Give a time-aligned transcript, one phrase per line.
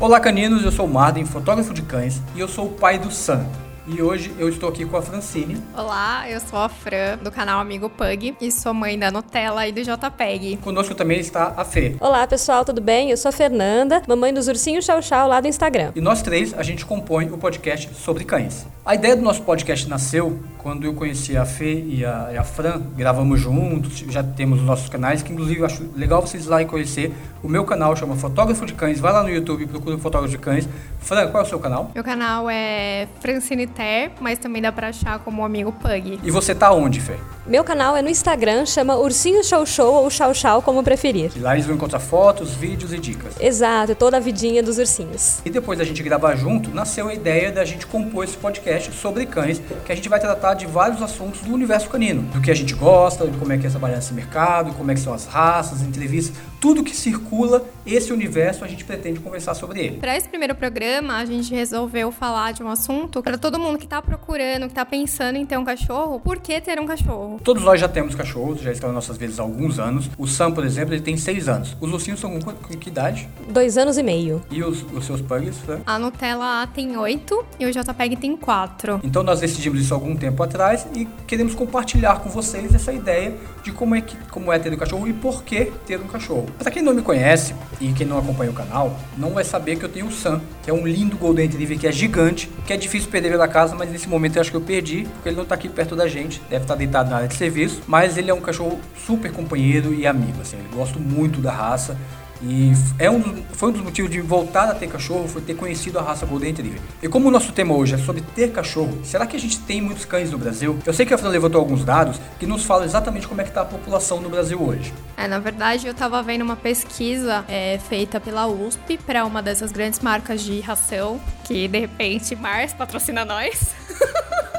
[0.00, 3.10] Olá caninos, eu sou o Marden, fotógrafo de cães, e eu sou o pai do
[3.10, 3.44] Sam.
[3.90, 5.56] E hoje eu estou aqui com a Francine.
[5.74, 9.72] Olá, eu sou a Fran, do canal Amigo Pug, e sou mãe da Nutella e
[9.72, 10.58] do JPEG.
[10.58, 11.96] Conosco também está a Fê.
[11.98, 13.10] Olá pessoal, tudo bem?
[13.10, 15.92] Eu sou a Fernanda, mamãe dos ursinhos Chau Chau lá do Instagram.
[15.96, 18.66] E nós três, a gente compõe o podcast sobre cães.
[18.84, 22.44] A ideia do nosso podcast nasceu quando eu conheci a Fê e a, e a
[22.44, 26.48] Fran, gravamos juntos, já temos os nossos canais, que inclusive eu acho legal vocês ir
[26.48, 27.14] lá e conhecer.
[27.42, 30.30] O meu canal chama Fotógrafo de Cães, vai lá no YouTube e procura o Fotógrafo
[30.30, 30.68] de Cães.
[31.00, 31.90] Fran, qual é o seu canal?
[31.94, 36.18] Meu canal é Francine Ter, mas também dá pra achar como Amigo Pug.
[36.24, 37.14] E você tá onde, Fê?
[37.46, 41.30] Meu canal é no Instagram, chama Ursinho Show Show ou Chau Chau, como preferir.
[41.36, 43.34] E lá eles vão encontrar fotos, vídeos e dicas.
[43.40, 45.38] Exato, toda a vidinha dos ursinhos.
[45.44, 49.24] E depois da gente gravar junto, nasceu a ideia da gente compor esse podcast sobre
[49.24, 52.22] cães, que a gente vai tratar de vários assuntos do universo canino.
[52.22, 54.94] Do que a gente gosta, de como é que é trabalhar nesse mercado, como é
[54.94, 59.80] que são as raças, entrevistas, tudo que circula esse universo, a gente pretende conversar sobre
[59.80, 59.98] ele.
[59.98, 63.86] Para esse primeiro programa, a gente resolveu falar de um assunto para todo mundo que
[63.86, 67.40] tá procurando, que tá pensando em ter um cachorro, por que ter um cachorro?
[67.42, 70.10] Todos nós já temos cachorros, já estão nas nossas vidas há alguns anos.
[70.18, 71.76] O Sam, por exemplo, ele tem seis anos.
[71.80, 73.28] Os ursinhos são com, com que idade?
[73.48, 74.42] Dois anos e meio.
[74.50, 75.80] E os, os seus pugs, Fran?
[75.86, 79.00] A Nutella tem oito e o JPEG tem quatro.
[79.02, 83.72] Então nós decidimos isso algum tempo atrás e queremos compartilhar com vocês essa ideia de
[83.72, 86.47] como é, que, como é ter um cachorro e por que ter um cachorro.
[86.58, 89.84] Para quem não me conhece e quem não acompanha o canal, não vai saber que
[89.84, 92.76] eu tenho o Sam, que é um lindo Golden Retriever que é gigante, que é
[92.76, 95.44] difícil perder pela casa, mas nesse momento eu acho que eu perdi, porque ele não
[95.44, 98.34] tá aqui perto da gente, deve estar deitado na área de serviço, mas ele é
[98.34, 101.96] um cachorro super companheiro e amigo, assim, eu gosto muito da raça.
[102.42, 105.98] E é um, foi um dos motivos de voltar a ter cachorro, foi ter conhecido
[105.98, 106.80] a raça Golden Retriever.
[107.02, 109.80] E como o nosso tema hoje é sobre ter cachorro, será que a gente tem
[109.80, 110.78] muitos cães no Brasil?
[110.86, 113.50] Eu sei que a Fran levantou alguns dados que nos falam exatamente como é que
[113.50, 114.92] está a população no Brasil hoje.
[115.16, 119.72] É, na verdade, eu tava vendo uma pesquisa é, feita pela USP para uma dessas
[119.72, 123.74] grandes marcas de ração, que de repente Mars patrocina nós.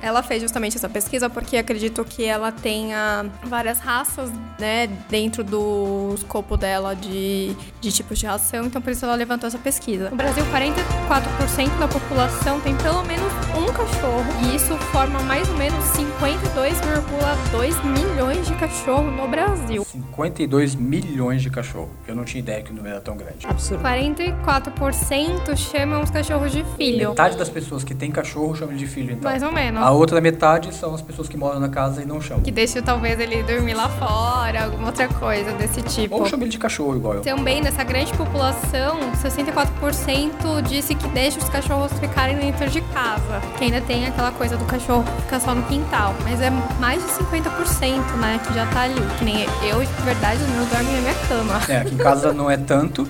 [0.00, 6.14] Ela fez justamente essa pesquisa porque acredito que ela tenha várias raças, né, dentro do
[6.14, 10.10] escopo dela de, de tipos de ração, então por isso ela levantou essa pesquisa.
[10.10, 15.56] No Brasil, 44% da população tem pelo menos um cachorro, e isso forma mais ou
[15.56, 19.86] menos 52,2 milhões de cachorros no Brasil.
[20.16, 21.90] 52 milhões de cachorros.
[22.06, 23.46] Eu não tinha ideia que o número era tão grande.
[23.46, 23.82] Absurdo.
[23.82, 27.10] 44% chamam os cachorros de filho.
[27.10, 29.30] Metade das pessoas que têm cachorro chamam de filho, então.
[29.30, 29.82] Mais ou menos.
[29.82, 32.42] A outra metade são as pessoas que moram na casa e não chamam.
[32.42, 36.16] Que deixa talvez ele dormir lá fora, alguma outra coisa desse tipo.
[36.16, 37.22] Ou chamam ele de cachorro igual eu.
[37.22, 43.40] Também nessa grande população, 64% disse que deixa os cachorros ficarem dentro de casa.
[43.56, 46.14] Que ainda tem aquela coisa do cachorro ficar só no quintal.
[46.24, 48.94] Mas é mais de 50%, né, que já tá ali.
[49.18, 51.60] Que nem eu, de verdade, os meus dormem na minha cama.
[51.68, 53.08] É, aqui em casa não é tanto,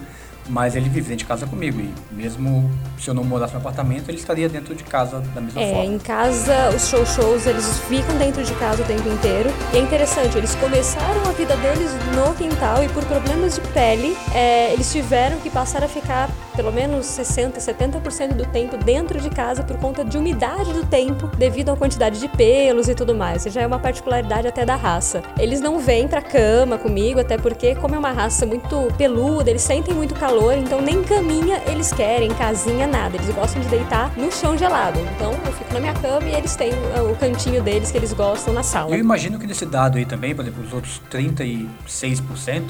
[0.49, 1.81] mas ele vive dentro de casa comigo.
[1.81, 5.61] E mesmo se eu não morasse no apartamento, ele estaria dentro de casa da mesma
[5.61, 5.85] É, forma.
[5.85, 9.51] em casa, os show shows, eles ficam dentro de casa o tempo inteiro.
[9.73, 14.17] E é interessante, eles começaram a vida deles no quintal e por problemas de pele,
[14.35, 19.31] é, eles tiveram que passar a ficar pelo menos 60, 70% do tempo dentro de
[19.31, 23.47] casa por conta de umidade do tempo, devido à quantidade de pelos e tudo mais.
[23.47, 25.23] Isso já é uma particularidade até da raça.
[25.39, 29.63] Eles não vêm pra cama comigo, até porque, como é uma raça muito peluda, eles
[29.63, 33.16] sentem muito calor, então nem caminha eles querem, casinha, nada.
[33.16, 34.99] Eles gostam de deitar no chão gelado.
[35.00, 38.12] Então eu fico na minha cama e eles têm uh, o cantinho deles que eles
[38.12, 38.94] gostam na sala.
[38.94, 41.69] Eu imagino que nesse dado aí também, por exemplo, os outros 36%,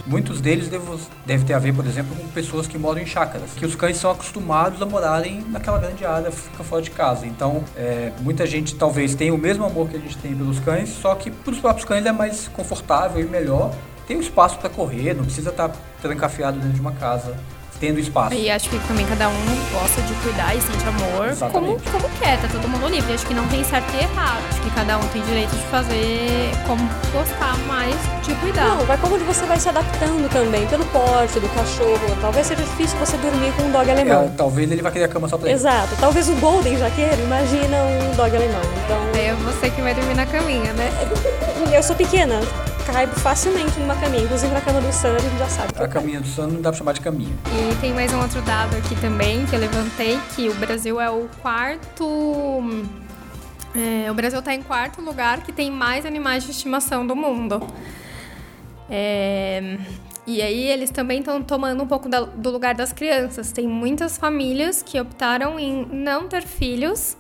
[0.07, 0.89] muitos deles devem
[1.27, 3.97] deve ter a ver, por exemplo, com pessoas que moram em chácaras, que os cães
[3.97, 7.27] são acostumados a morarem naquela grande área, fica fora de casa.
[7.27, 10.89] Então, é, muita gente talvez tenha o mesmo amor que a gente tem pelos cães,
[10.89, 13.75] só que para os próprios cães é mais confortável e melhor.
[14.07, 17.37] Tem um espaço para correr, não precisa estar trancafiado dentro de uma casa,
[17.81, 18.35] tendo espaço.
[18.35, 21.83] E acho que também cada um gosta de cuidar e sente amor como, Exatamente.
[21.91, 23.13] como quer, tá todo mundo livre.
[23.13, 24.43] Acho que não tem certo e errado.
[24.51, 27.95] Acho que cada um tem direito de fazer como gostar mais
[28.27, 28.69] de cuidar.
[28.77, 32.17] Não, vai como você vai se adaptando também, pelo porte do cachorro.
[32.21, 34.33] Talvez seja difícil você dormir com um dog É, alemão.
[34.37, 35.57] talvez ele vai querer a cama só pra ele.
[35.59, 35.95] Exato.
[36.01, 38.61] Talvez o Golden já queira, imagina um dog alemão.
[38.85, 40.91] Então, é você que vai dormir na caminha, né?
[41.73, 42.41] eu sou pequena,
[42.93, 44.23] caibo facilmente numa caminha.
[44.25, 45.69] Inclusive na cama do Sam, a gente já sabe.
[45.73, 45.91] que A caio.
[45.93, 47.35] caminha do sono não dá pra chamar de caminha.
[47.47, 51.11] E tem mais um outro dado aqui também que eu levantei, que o Brasil é
[51.11, 52.85] o quarto.
[53.77, 57.61] é, o Brasil está em quarto lugar que tem mais animais de estimação do mundo.
[58.91, 59.77] É,
[60.27, 63.53] e aí eles também estão tomando um pouco da- do lugar das crianças.
[63.53, 67.17] Tem muitas famílias que optaram em não ter filhos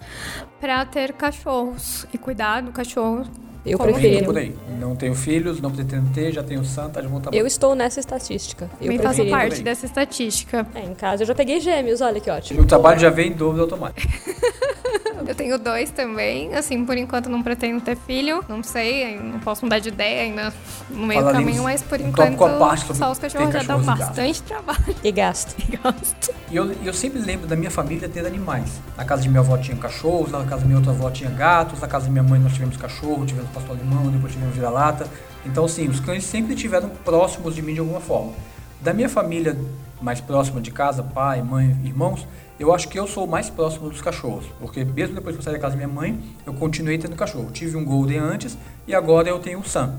[0.60, 3.24] para ter cachorros e cuidar do cachorro
[3.70, 4.16] Eu Como preferi.
[4.16, 4.54] Bem por aí.
[4.78, 8.70] Não tenho filhos, não pretendo ter, já tenho santa, já vou Eu estou nessa estatística.
[8.80, 9.64] Eu Também faço parte também.
[9.64, 10.66] dessa estatística.
[10.74, 12.62] É, em casa eu já peguei gêmeos, olha que ótimo.
[12.62, 14.08] O trabalho já vem em dúvida automática.
[15.26, 16.54] Eu tenho dois também.
[16.54, 18.42] Assim, por enquanto não pretendo ter filho.
[18.48, 20.52] Não sei, não posso mudar de ideia ainda
[20.88, 24.42] no meio do caminho, mas por um enquanto parte só os cachorros já dão bastante
[24.42, 25.54] trabalho E gasto.
[25.60, 26.34] e gasto.
[26.50, 28.80] E eu, eu sempre lembro da minha família ter animais.
[28.96, 31.80] Na casa de minha avó tinha cachorros, na casa da minha outra avó tinha gatos,
[31.80, 35.08] na casa da minha mãe nós tivemos cachorro, tivemos pastor alemão, depois tivemos vira-lata.
[35.44, 38.32] Então, assim, os cães sempre estiveram próximos de mim de alguma forma.
[38.80, 39.56] Da minha família
[40.00, 42.26] mais próxima de casa, pai, mãe, irmãos,
[42.58, 44.46] eu acho que eu sou mais próximo dos cachorros.
[44.60, 47.50] Porque mesmo depois que eu saí da casa da minha mãe, eu continuei tendo cachorro.
[47.52, 48.56] Tive um Golden antes
[48.86, 49.94] e agora eu tenho um Sam.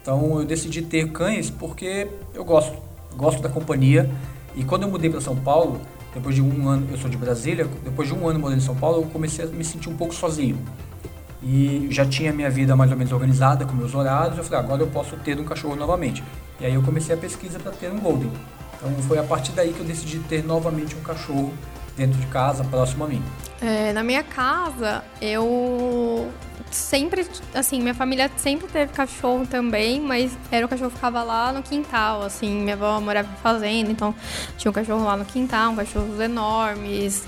[0.00, 2.76] Então eu decidi ter cães porque eu gosto,
[3.16, 4.08] gosto da companhia.
[4.54, 5.80] E quando eu mudei para São Paulo,
[6.14, 8.74] depois de um ano, eu sou de Brasília, depois de um ano morando em São
[8.74, 10.58] Paulo, eu comecei a me sentir um pouco sozinho.
[11.42, 14.62] E já tinha minha vida mais ou menos organizada, com meus horários, eu falei, "Ah,
[14.62, 16.22] agora eu posso ter um cachorro novamente.
[16.60, 18.30] E aí eu comecei a pesquisa para ter um Golden.
[18.76, 21.52] Então foi a partir daí que eu decidi ter novamente um cachorro
[21.96, 23.22] dentro de casa, próximo a mim.
[23.60, 26.30] É, na minha casa, eu
[26.70, 31.52] sempre, assim, minha família sempre teve cachorro também, mas era o cachorro que ficava lá
[31.52, 34.14] no quintal, assim, minha avó morava em fazenda, então
[34.56, 37.26] tinha um cachorro lá no quintal, um cachorros enormes,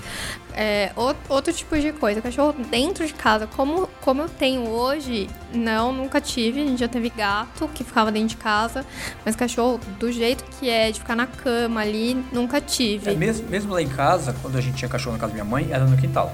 [0.55, 2.21] é, outro, outro tipo de coisa.
[2.21, 6.87] Cachorro dentro de casa, como, como eu tenho hoje, não, nunca tive, a gente já
[6.87, 8.85] teve gato que ficava dentro de casa,
[9.25, 13.11] mas cachorro do jeito que é, de ficar na cama ali, nunca tive.
[13.11, 15.49] É, mesmo, mesmo lá em casa, quando a gente tinha cachorro na casa da minha
[15.49, 16.33] mãe, era no quintal.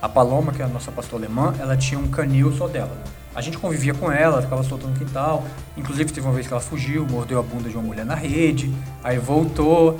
[0.00, 2.96] A Paloma, que é a nossa pastora alemã, ela tinha um canil só dela.
[3.34, 5.44] A gente convivia com ela, ficava solta no quintal.
[5.76, 8.72] Inclusive, teve uma vez que ela fugiu, mordeu a bunda de uma mulher na rede,
[9.02, 9.96] aí voltou.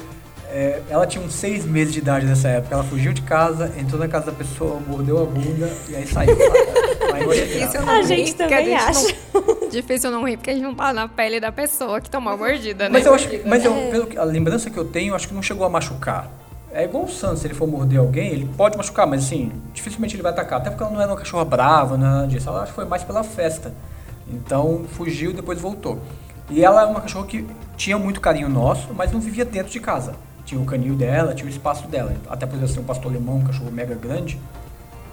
[0.50, 2.75] É, ela tinha uns seis meses de idade nessa época.
[2.75, 6.37] Ela fugiu de casa, entrou na casa da pessoa, mordeu a bunda e aí saiu.
[7.12, 9.17] Aí eu olhei Difícil não A gente também gente acha.
[9.33, 9.69] Não...
[9.71, 12.37] Difícil não rir, porque a gente não tá na pele da pessoa que tomou a
[12.37, 12.91] mordida, né?
[12.91, 15.27] Mas eu acho que, mas eu, pelo que- a lembrança que eu tenho, eu acho
[15.27, 16.31] que não chegou a machucar.
[16.70, 20.15] É igual o Sam, se ele for morder alguém, ele pode machucar, mas assim, dificilmente
[20.15, 20.61] ele vai atacar.
[20.61, 22.49] Até porque ela não era uma cachorra brava, nada disso.
[22.49, 23.73] Ela acho que foi mais pela festa.
[24.29, 25.99] Então fugiu depois voltou.
[26.50, 29.81] E ela é uma cachorra que tinha muito carinho nosso, mas não vivia dentro de
[29.81, 30.15] casa.
[30.44, 32.15] Tinha o canil dela, tinha o espaço dela.
[32.29, 34.38] Até por ser um pastor alemão, um cachorro mega grande,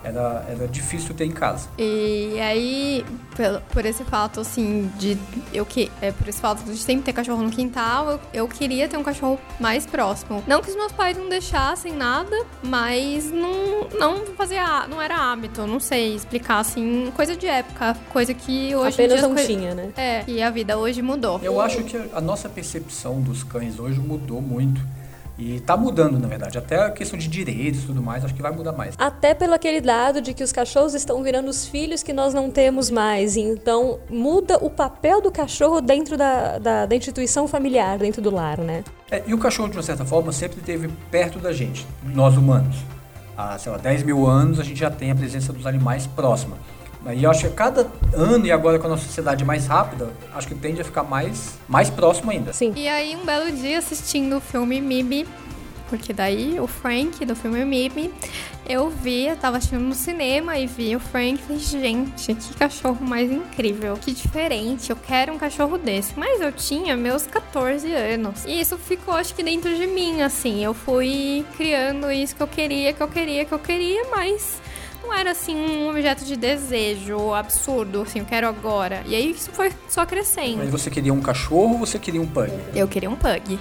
[0.06, 1.68] era, era difícil ter em casa.
[1.78, 3.06] E aí,
[3.36, 5.18] pelo- por esse fato, assim, de
[5.54, 8.88] eu que é por esse fato de sempre ter cachorro no quintal, eu, eu queria
[8.88, 10.44] ter um cachorro mais próximo.
[10.48, 15.66] Não que os meus pais não deixassem nada, mas não, não fazia, não era hábito,
[15.66, 19.46] não sei explicar assim, coisa de época, coisa que hoje em Apenas dia não coi-
[19.46, 19.90] tinha, né?
[19.98, 21.40] É, e a vida hoje mudou.
[21.44, 24.80] Eu acho que a nossa percepção dos cães hoje mudou muito.
[25.38, 26.58] E tá mudando, na verdade.
[26.58, 28.96] Até a questão de direitos e tudo mais, acho que vai mudar mais.
[28.98, 32.50] Até pelo aquele dado de que os cachorros estão virando os filhos que nós não
[32.50, 33.36] temos mais.
[33.36, 38.58] Então, muda o papel do cachorro dentro da, da, da instituição familiar, dentro do lar,
[38.60, 38.84] né?
[39.12, 42.78] É, e o cachorro, de uma certa forma, sempre esteve perto da gente, nós humanos.
[43.38, 46.58] Há, sei lá, 10 mil anos a gente já tem a presença dos animais próxima.
[47.13, 50.10] E eu acho que a cada ano, e agora com a nossa sociedade mais rápida,
[50.34, 52.52] acho que tende a ficar mais, mais próximo ainda.
[52.52, 52.74] Sim.
[52.75, 55.28] E aí, um belo dia, assistindo o filme Mib,
[55.88, 58.12] porque daí o Frank do filme Mib,
[58.68, 62.54] eu vi, eu tava assistindo no cinema e vi o Frank e falei, gente, que
[62.56, 66.18] cachorro mais incrível, que diferente, eu quero um cachorro desse.
[66.18, 68.45] Mas eu tinha meus 14 anos.
[68.45, 72.47] E isso ficou, acho que dentro de mim, assim, eu fui criando isso que eu
[72.47, 74.59] queria, que eu queria, que eu queria, mas
[75.06, 79.04] não era assim um objeto de desejo absurdo, assim, eu quero agora.
[79.06, 80.57] E aí isso foi só crescendo.
[80.57, 82.52] Mas você queria um cachorro ou você queria um pug?
[82.74, 83.59] Eu queria um pug.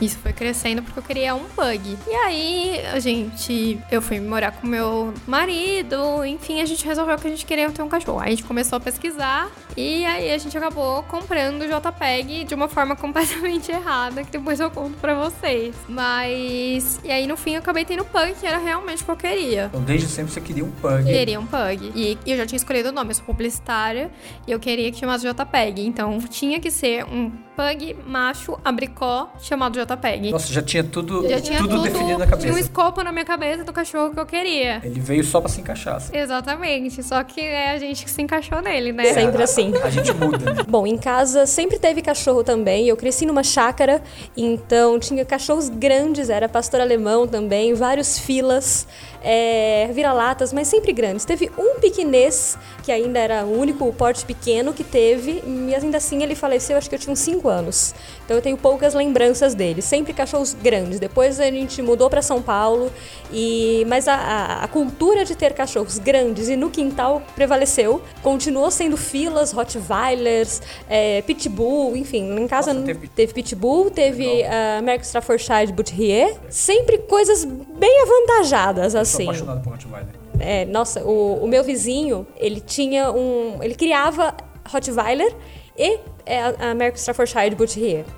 [0.00, 1.96] Isso foi crescendo porque eu queria um pug.
[2.08, 3.78] E aí, a gente.
[3.90, 7.82] Eu fui morar com meu marido, enfim, a gente resolveu que a gente queria ter
[7.82, 8.18] um cachorro.
[8.18, 12.54] Aí a gente começou a pesquisar e aí a gente acabou comprando o JPEG de
[12.54, 15.74] uma forma completamente errada, que depois eu conto pra vocês.
[15.88, 17.00] Mas.
[17.04, 19.66] E aí no fim eu acabei tendo pug, que era realmente o que eu queria.
[19.66, 21.04] Então desde sempre você queria um pug.
[21.04, 21.92] Queria um pug.
[21.94, 24.10] E eu já tinha escolhido o nome, eu sou publicitária
[24.46, 25.86] e eu queria que chamasse JPEG.
[25.86, 30.30] Então tinha que ser um pug macho abricó chamado JPEG.
[30.30, 32.60] Nossa, já tinha tudo, Já tinha tudo, tudo, definido na tinha um cabeça.
[32.60, 34.80] escopo na minha cabeça do cachorro que eu queria.
[34.82, 35.96] Ele veio só pra se encaixar.
[35.96, 36.16] assim.
[36.16, 39.12] Exatamente, só que é a gente que se encaixou nele, né?
[39.12, 39.72] Sempre assim.
[39.82, 40.62] A gente muda, né?
[40.68, 42.88] Bom, em casa sempre teve cachorro também.
[42.88, 44.02] Eu cresci numa chácara,
[44.36, 48.86] então tinha cachorros grandes, era pastor alemão também, vários filas,
[49.22, 51.24] é, vira-latas, mas sempre grandes.
[51.24, 56.22] Teve um piquinês, que ainda era o único porte pequeno que teve, e ainda assim
[56.22, 57.94] ele faleceu, acho que eu tinha uns 5 5 anos.
[58.24, 61.00] Então eu tenho poucas lembranças dele, sempre cachorros grandes.
[61.00, 62.90] Depois a gente mudou para São Paulo
[63.32, 68.00] e mas a, a, a, cultura de ter cachorros grandes e no quintal prevaleceu.
[68.22, 73.08] Continuou sendo filas, Rottweilers, é, Pitbull, enfim, em casa Nossa, teve...
[73.08, 73.34] teve...
[73.34, 79.26] Pitbull, teve uh, American Staffordshire Butrier, sempre coisas bem avantajadas assim.
[79.28, 80.22] Eu sou apaixonado por Rottweiler.
[80.38, 84.34] É, nossa, o, o meu vizinho, ele tinha um, ele criava
[84.68, 85.34] Rottweiler
[85.76, 87.66] e é a American Staffordshire Bull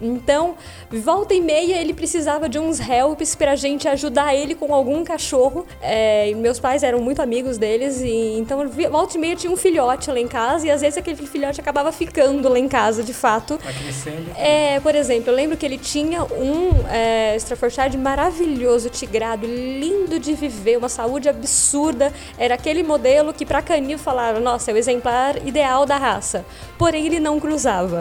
[0.00, 0.54] Então,
[0.90, 5.66] volta e meia ele precisava de uns helps pra gente ajudar ele com algum cachorro.
[5.80, 10.10] É, meus pais eram muito amigos deles e então volta e meia tinha um filhote
[10.10, 13.58] lá em casa e às vezes aquele filhote acabava ficando lá em casa de fato.
[13.58, 14.30] Crescendo.
[14.36, 20.34] É, por exemplo, eu lembro que ele tinha um é, Staffordshire maravilhoso, tigrado, lindo de
[20.34, 22.12] viver, uma saúde absurda.
[22.38, 26.44] Era aquele modelo que pra canil falaram, nossa, é o exemplar ideal da raça.
[26.78, 27.93] Porém, ele não cruzava.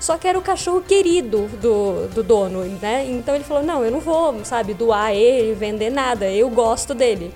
[0.00, 3.04] Só que era o cachorro querido do, do dono, né?
[3.06, 7.32] Então ele falou: não, eu não vou, sabe, doar ele, vender nada, eu gosto dele.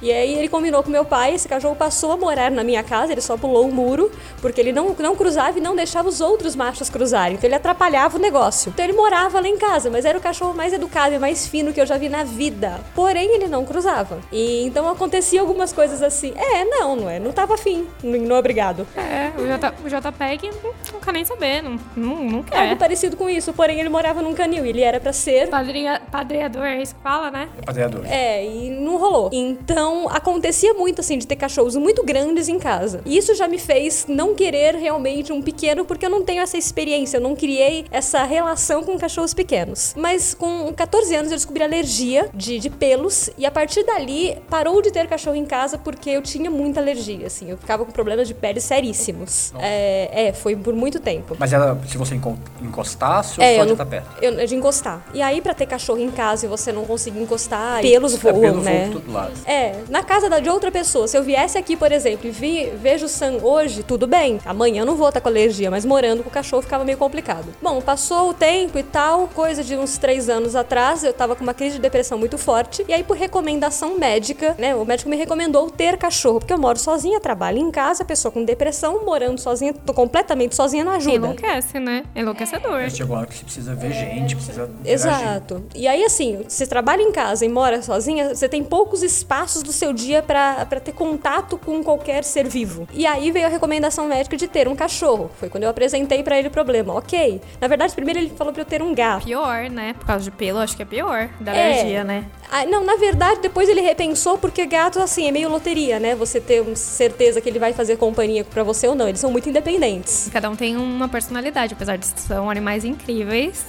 [0.00, 3.12] E aí ele combinou com meu pai, esse cachorro passou a morar na minha casa,
[3.12, 6.54] ele só pulou o muro, porque ele não, não cruzava e não deixava os outros
[6.54, 7.34] machos cruzarem.
[7.34, 8.70] Então ele atrapalhava o negócio.
[8.70, 11.72] Então ele morava lá em casa, mas era o cachorro mais educado e mais fino
[11.72, 12.80] que eu já vi na vida.
[12.94, 14.18] Porém, ele não cruzava.
[14.30, 16.32] E então acontecia algumas coisas assim.
[16.36, 17.18] É, não, não é.
[17.18, 17.86] Não tava afim.
[18.02, 18.86] Não, obrigado.
[18.96, 20.50] É, o, J, o JPEG
[20.92, 22.58] não quer nem saber, não, não, não quer.
[22.58, 24.64] Algo parecido com isso, porém ele morava num canil.
[24.64, 25.48] Ele era para ser.
[25.48, 27.48] Padria, padreador, é isso que fala, né?
[27.60, 28.02] É padreador.
[28.06, 29.30] É, e não rolou.
[29.32, 33.00] Então então, acontecia muito assim de ter cachorros muito grandes em casa.
[33.06, 36.58] E isso já me fez não querer realmente um pequeno porque eu não tenho essa
[36.58, 39.94] experiência, eu não criei essa relação com cachorros pequenos.
[39.96, 44.82] Mas com 14 anos eu descobri alergia de, de pelos e a partir dali parou
[44.82, 48.28] de ter cachorro em casa porque eu tinha muita alergia, assim, eu ficava com problemas
[48.28, 49.54] de pele seríssimos.
[49.58, 51.34] É, é, foi por muito tempo.
[51.38, 52.14] Mas era se você
[52.60, 54.22] encostasse ou é, só de estar perto?
[54.22, 55.02] Eu, de encostar.
[55.14, 58.40] E aí para ter cachorro em casa e você não conseguir encostar, pelos voam, é,
[58.40, 58.80] pelos né?
[58.80, 59.32] Voam tudo lado.
[59.46, 63.06] É, na casa de outra pessoa, se eu viesse aqui, por exemplo, e vi, vejo
[63.06, 64.38] o Sam hoje, tudo bem.
[64.44, 67.46] Amanhã eu não vou estar com alergia, mas morando com o cachorro ficava meio complicado.
[67.62, 71.42] Bom, passou o tempo e tal, coisa de uns três anos atrás, eu tava com
[71.42, 72.84] uma crise de depressão muito forte.
[72.88, 76.78] E aí, por recomendação médica, né, o médico me recomendou ter cachorro, porque eu moro
[76.78, 81.16] sozinha, trabalho em casa, pessoa com depressão, morando sozinha, tô completamente sozinha, não ajuda.
[81.16, 82.04] Enlouquece, né?
[82.14, 82.80] Enlouquecedor.
[82.80, 84.70] É, chegou a hora que você precisa ver gente, precisa.
[84.84, 85.64] Exato.
[85.74, 89.72] E aí, assim, você trabalha em casa e mora sozinha, você tem poucos espaços do
[89.72, 92.88] seu dia para ter contato com qualquer ser vivo.
[92.92, 95.30] E aí veio a recomendação médica de ter um cachorro.
[95.38, 96.94] Foi quando eu apresentei para ele o problema.
[96.94, 97.40] Ok.
[97.60, 99.24] Na verdade, primeiro ele falou para eu ter um gato.
[99.24, 99.94] Pior, né?
[99.98, 101.28] Por causa de pelo, acho que é pior.
[101.38, 101.72] Da é.
[101.72, 102.24] alergia, né?
[102.50, 106.14] Ah, não, na verdade, depois ele repensou, porque gato, assim, é meio loteria, né?
[106.14, 109.06] Você ter certeza que ele vai fazer companhia para você ou não.
[109.06, 110.30] Eles são muito independentes.
[110.32, 113.66] Cada um tem uma personalidade, apesar de são animais incríveis,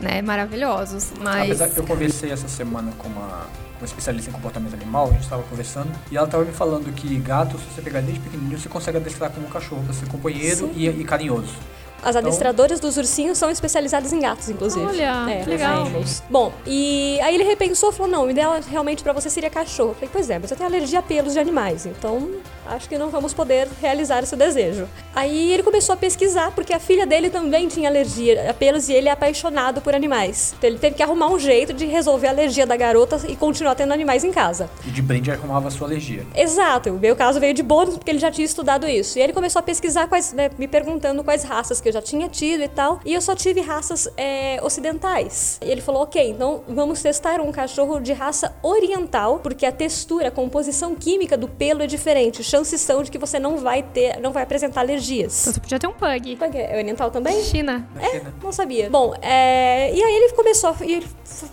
[0.00, 0.20] né?
[0.20, 1.12] Maravilhosos.
[1.20, 1.44] Mas.
[1.44, 3.46] Apesar que eu conversei essa semana com uma
[3.78, 7.16] uma especialista em comportamento animal, a gente estava conversando, e ela estava me falando que
[7.18, 10.70] gato, se você pegar desde pequenininho, você consegue adestrar como um cachorro, para ser companheiro
[10.74, 11.54] e, e carinhoso.
[12.00, 12.28] As então...
[12.28, 14.84] adestradoras dos ursinhos são especializadas em gatos, inclusive.
[14.86, 15.86] Olha, é, legal.
[16.30, 19.90] Bom, e aí ele repensou e falou: não, o ideal realmente para você seria cachorro.
[19.90, 22.30] Eu falei: pois é, mas eu tenho alergia a pelos de animais, então
[22.68, 24.88] acho que não vamos poder realizar esse desejo.
[25.14, 28.92] Aí ele começou a pesquisar, porque a filha dele também tinha alergia a pelos e
[28.92, 30.54] ele é apaixonado por animais.
[30.56, 33.74] Então ele teve que arrumar um jeito de resolver a alergia da garota e continuar
[33.74, 34.70] tendo animais em casa.
[34.86, 36.26] E de brinde arrumava a sua alergia.
[36.34, 39.18] Exato, o meu caso veio de bônus porque ele já tinha estudado isso.
[39.18, 42.28] E ele começou a pesquisar, quais, né, me perguntando quais raças que eu já tinha
[42.28, 43.00] tido e tal.
[43.04, 45.58] E eu só tive raças é, ocidentais.
[45.62, 50.28] E ele falou: ok, então vamos testar um cachorro de raça oriental, porque a textura,
[50.28, 52.42] a composição química do pelo é diferente.
[52.58, 55.42] Chances são de que você não vai ter, não vai apresentar alergias.
[55.42, 56.36] Então você podia ter um pug.
[56.36, 57.40] Pug é oriental também?
[57.44, 57.86] China.
[58.00, 58.90] É, não sabia.
[58.90, 60.76] Bom, é, e aí ele começou a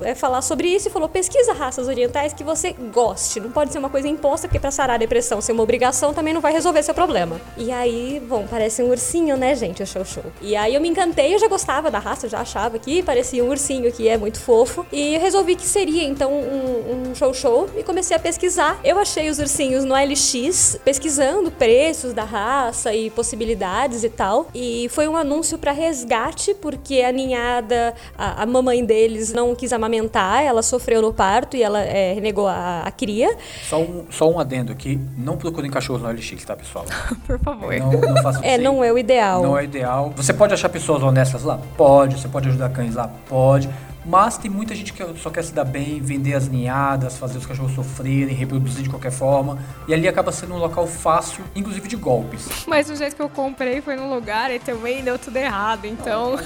[0.02, 3.40] é, falar sobre isso e falou: pesquisa raças orientais que você goste.
[3.40, 6.34] Não pode ser uma coisa imposta, porque pra sarar a depressão ser uma obrigação também
[6.34, 7.40] não vai resolver seu problema.
[7.56, 9.84] E aí, bom, parece um ursinho, né, gente?
[9.84, 10.24] O show show.
[10.42, 13.44] E aí eu me encantei, eu já gostava da raça, eu já achava que parecia
[13.44, 14.86] um ursinho, que é muito fofo.
[14.92, 18.80] E resolvi que seria então um, um show show e comecei a pesquisar.
[18.84, 24.48] Eu achei os ursinhos no LX, pesquisando preços da raça e possibilidades e tal.
[24.56, 29.74] E foi um anúncio para resgate, porque a ninhada, a, a, mamãe deles não quis
[29.74, 33.36] amamentar, ela sofreu no parto e ela é, renegou a, a, cria.
[33.68, 36.86] Só um, só um adendo aqui, não procurem cachorros no LX, tá, pessoal?
[37.28, 37.76] Por favor.
[37.76, 39.44] Não, não façam É, não é o ideal.
[39.44, 40.14] Não é o ideal.
[40.16, 41.60] Você pode achar pessoas honestas lá?
[41.76, 42.20] Pode.
[42.20, 43.12] Você pode ajudar cães lá?
[43.28, 43.70] Pode.
[44.06, 47.46] Mas tem muita gente que só quer se dar bem, vender as ninhadas, fazer os
[47.46, 49.58] cachorros sofrerem, reproduzir de qualquer forma.
[49.88, 52.48] E ali acaba sendo um local fácil, inclusive de golpes.
[52.68, 56.38] Mas o jeito que eu comprei foi num lugar e também deu tudo errado, então.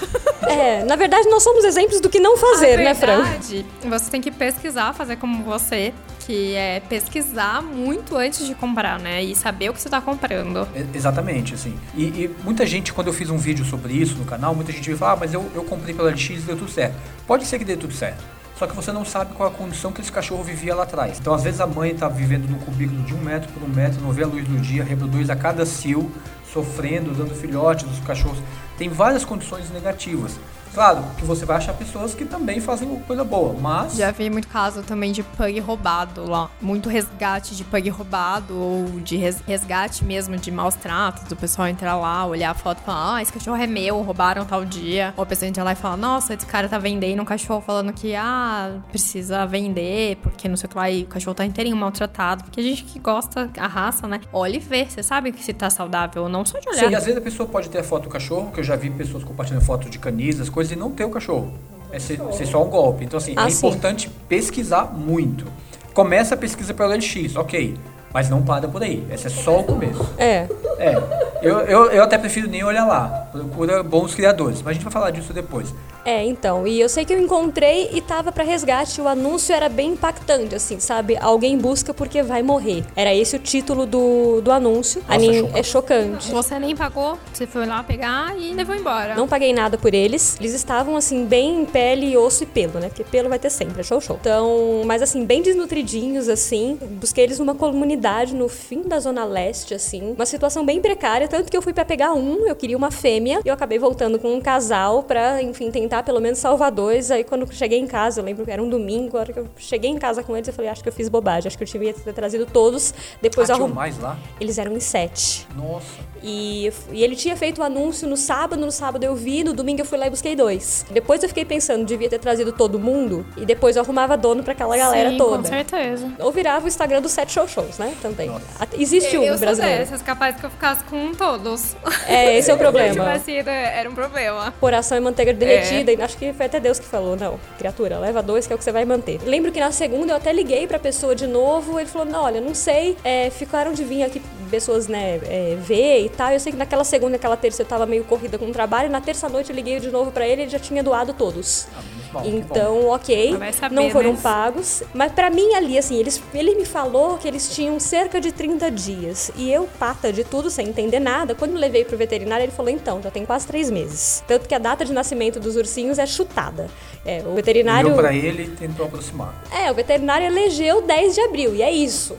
[0.42, 3.24] É, na verdade nós somos exemplos do que não fazer, né, Fran?
[3.24, 5.94] verdade, você tem que pesquisar, fazer como você,
[6.30, 9.24] que é pesquisar muito antes de comprar, né?
[9.24, 10.68] E saber o que você tá comprando.
[10.76, 11.76] É, exatamente, assim.
[11.96, 14.88] E, e, muita gente, quando eu fiz um vídeo sobre isso no canal, muita gente
[14.92, 16.96] me fala, ah, mas eu, eu comprei pela LX e deu tudo certo.
[17.26, 18.24] Pode ser que dê tudo certo.
[18.58, 21.18] Só que você não sabe qual a condição que esse cachorro vivia lá atrás.
[21.18, 24.02] Então, às vezes, a mãe está vivendo num cubículo de um metro por um metro,
[24.02, 26.12] não vê a luz do dia, reproduz a cada cio,
[26.54, 28.40] sofrendo, dando filhotes dos cachorros.
[28.78, 30.38] Tem várias condições negativas.
[30.74, 33.96] Claro que você vai achar pessoas que também fazem coisa boa, mas.
[33.96, 36.50] Já vi muito caso também de pug roubado lá.
[36.62, 41.24] Muito resgate de pug roubado ou de resgate mesmo de maus tratos.
[41.24, 44.46] Do pessoal entrar lá, olhar a foto e falar: Ah, esse cachorro é meu, roubaram
[44.46, 45.14] tal dia.
[45.18, 47.92] Ou a pessoa entra lá e fala: Nossa, esse cara tá vendendo um cachorro falando
[47.92, 50.90] que, ah, precisa vender porque não sei o que lá.
[50.90, 52.44] E o cachorro tá inteirinho maltratado.
[52.44, 54.22] Porque a gente que gosta a raça, né?
[54.32, 54.86] Olha e vê.
[54.86, 56.88] Você sabe que se tá saudável ou não, só de olhar.
[56.88, 58.90] Sim, às vezes a pessoa pode ter a foto do cachorro, que eu já vi
[58.90, 61.54] pessoas compartilhando fotos de canisas, coisas e não ter o cachorro.
[61.92, 63.04] É ser, ser só um golpe.
[63.06, 63.66] Então, assim, é ah, é sim.
[63.66, 65.46] importante pesquisar muito.
[65.94, 67.76] Começa a pesquisa pelo LX, ok.
[68.14, 69.06] Mas não para por aí.
[69.12, 70.08] Esse é só o começo.
[70.18, 70.48] É.
[70.78, 70.96] É.
[71.42, 73.28] Eu, eu, eu até prefiro nem olhar lá.
[73.32, 74.62] Procura bons criadores.
[74.62, 75.74] Mas a gente vai falar disso depois.
[76.06, 79.68] É, então, e eu sei que eu encontrei e tava para resgate, o anúncio era
[79.68, 81.18] bem impactante, assim, sabe?
[81.18, 82.84] Alguém busca porque vai morrer.
[82.96, 85.02] Era esse o título do, do anúncio.
[85.02, 86.32] Nossa, Anin é chocante.
[86.32, 89.14] Você nem pagou, você foi lá pegar e levou embora.
[89.14, 90.38] Não paguei nada por eles.
[90.40, 92.88] Eles estavam, assim, bem em pele, osso e pelo, né?
[92.88, 94.18] Porque pelo vai ter sempre, é show show.
[94.20, 96.80] Então, mas assim, bem desnutridinhos, assim.
[97.00, 97.99] Busquei eles numa comunidade
[98.34, 100.14] no fim da Zona Leste, assim.
[100.14, 103.42] Uma situação bem precária, tanto que eu fui para pegar um, eu queria uma fêmea,
[103.44, 107.12] e eu acabei voltando com um casal pra, enfim, tentar pelo menos salvar dois.
[107.12, 109.48] Aí quando cheguei em casa, eu lembro que era um domingo, a hora que eu
[109.58, 111.68] cheguei em casa com eles, eu falei, acho que eu fiz bobagem, acho que eu
[111.68, 112.94] devia ter trazido todos.
[113.22, 113.68] Depois ah, arrum...
[113.68, 114.18] mais lá?
[114.40, 115.48] Eles eram em sete.
[115.56, 116.10] Nossa.
[116.22, 119.82] E, e ele tinha feito o anúncio no sábado, no sábado eu vi, no domingo
[119.82, 120.86] eu fui lá e busquei dois.
[120.92, 124.54] Depois eu fiquei pensando, devia ter trazido todo mundo, e depois eu arrumava dono para
[124.54, 125.38] aquela galera Sim, toda.
[125.38, 126.12] Com certeza.
[126.20, 127.89] Ou virava o Instagram do Sete Show Shows, né?
[128.02, 128.30] Também.
[128.30, 128.46] Nossa.
[128.78, 129.84] Existe um eu brasileiro.
[129.84, 131.76] Eu sou capaz que eu ficasse com todos.
[132.08, 133.18] É, esse é o problema.
[133.20, 134.54] Se tivesse era um problema.
[134.60, 135.96] Coração e manteiga derretida, é.
[135.96, 138.58] e acho que foi até Deus que falou, não, criatura, leva dois que é o
[138.58, 139.20] que você vai manter.
[139.24, 142.42] Lembro que na segunda eu até liguei pra pessoa de novo, ele falou, não, olha,
[142.42, 146.32] não sei, é, ficaram de vir aqui pessoas, né, é, ver e tal.
[146.32, 148.92] Eu sei que naquela segunda, naquela terça eu tava meio corrida com o trabalho, e
[148.92, 151.68] na terça noite eu liguei de novo para ele e ele já tinha doado todos.
[151.76, 154.22] Ah, bom, então, ok, saber, não foram mas...
[154.22, 154.84] pagos.
[154.94, 158.72] Mas para mim ali, assim, eles, ele me falou que eles tinham cerca de 30
[158.72, 159.32] dias.
[159.36, 162.72] E eu, pata de tudo, sem entender nada, quando eu levei pro veterinário, ele falou,
[162.72, 164.24] então, já tem quase três meses.
[164.28, 166.70] Tanto que a data de nascimento dos ursinhos é chutada.
[167.06, 167.90] É, o veterinário...
[167.90, 169.44] Olhou pra ele e tentou aproximar.
[169.52, 172.18] É, o veterinário elegeu 10 de abril, e é isso.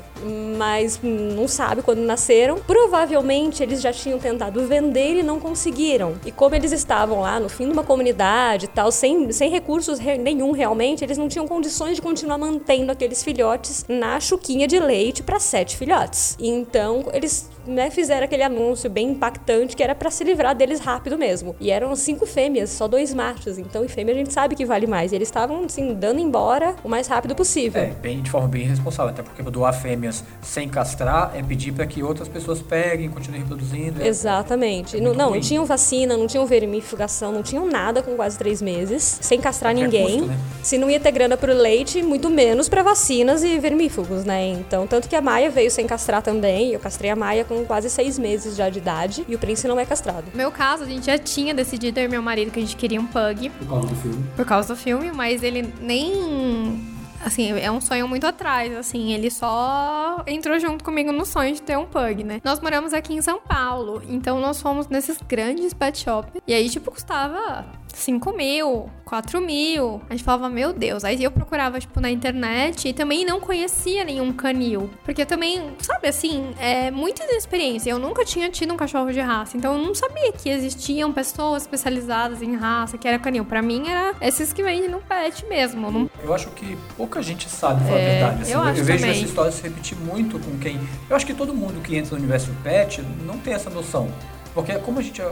[0.56, 2.58] Mas não sabe quando nasceram.
[2.58, 6.14] Provavelmente eles já tinham tentado vender e não conseguiram.
[6.26, 9.79] E como eles estavam lá no fim de uma comunidade e tal, sem, sem recursos
[10.18, 15.22] nenhum realmente, eles não tinham condições de continuar mantendo aqueles filhotes na chuquinha de leite
[15.22, 16.36] para sete filhotes.
[16.40, 21.18] Então eles né, fizeram aquele anúncio bem impactante que era para se livrar deles rápido
[21.18, 21.54] mesmo.
[21.60, 23.58] E eram cinco fêmeas, só dois machos.
[23.58, 25.12] Então, em fêmea a gente sabe que vale mais.
[25.12, 27.82] E eles estavam, assim, dando embora o mais rápido possível.
[27.82, 29.12] É, bem, de forma bem responsável.
[29.12, 34.02] Até porque doar fêmeas sem castrar é pedir para que outras pessoas peguem, continuem reproduzindo.
[34.02, 34.96] É Exatamente.
[34.96, 38.62] É não, não, não tinham vacina, não tinham vermifugação, não tinham nada com quase três
[38.62, 40.20] meses, sem castrar ninguém.
[40.20, 40.38] Custo, né?
[40.62, 44.48] Se não ia ter grana pro leite, muito menos para vacinas e vermífugos, né?
[44.48, 46.72] Então, tanto que a Maia veio sem castrar também.
[46.72, 49.78] Eu castrei a Maia com quase seis meses já de idade e o Prince não
[49.80, 50.26] é castrado.
[50.30, 52.76] No meu caso, a gente já tinha decidido, eu e meu marido, que a gente
[52.76, 53.50] queria um pug.
[53.50, 54.24] Por causa do filme.
[54.36, 56.88] Por causa do filme, mas ele nem
[57.24, 61.60] assim, é um sonho muito atrás, assim, ele só entrou junto comigo no sonho de
[61.60, 62.40] ter um pug, né?
[62.42, 66.70] Nós moramos aqui em São Paulo, então nós fomos nesses grandes pet shops, e aí,
[66.70, 70.00] tipo, custava 5 mil, 4 mil.
[70.08, 71.04] A gente falava, meu Deus.
[71.04, 74.90] Aí eu procurava, tipo, na internet e também não conhecia nenhum canil.
[75.04, 77.90] Porque eu também, sabe, assim, é muita inexperiência.
[77.90, 79.56] Eu nunca tinha tido um cachorro de raça.
[79.56, 83.44] Então eu não sabia que existiam pessoas especializadas em raça, que era canil.
[83.44, 85.90] Pra mim era esses que vendem no pet mesmo.
[85.90, 86.10] Não...
[86.22, 88.42] Eu acho que pouca gente sabe falar é, a verdade.
[88.42, 89.10] Assim, eu, eu vejo também.
[89.10, 90.78] essa história se repetir muito com quem.
[91.08, 94.10] Eu acho que todo mundo que entra no universo pet não tem essa noção.
[94.54, 95.22] Porque como a gente,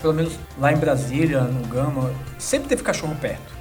[0.00, 3.58] pelo menos lá em Brasília, no Gama, sempre teve cachorro perto.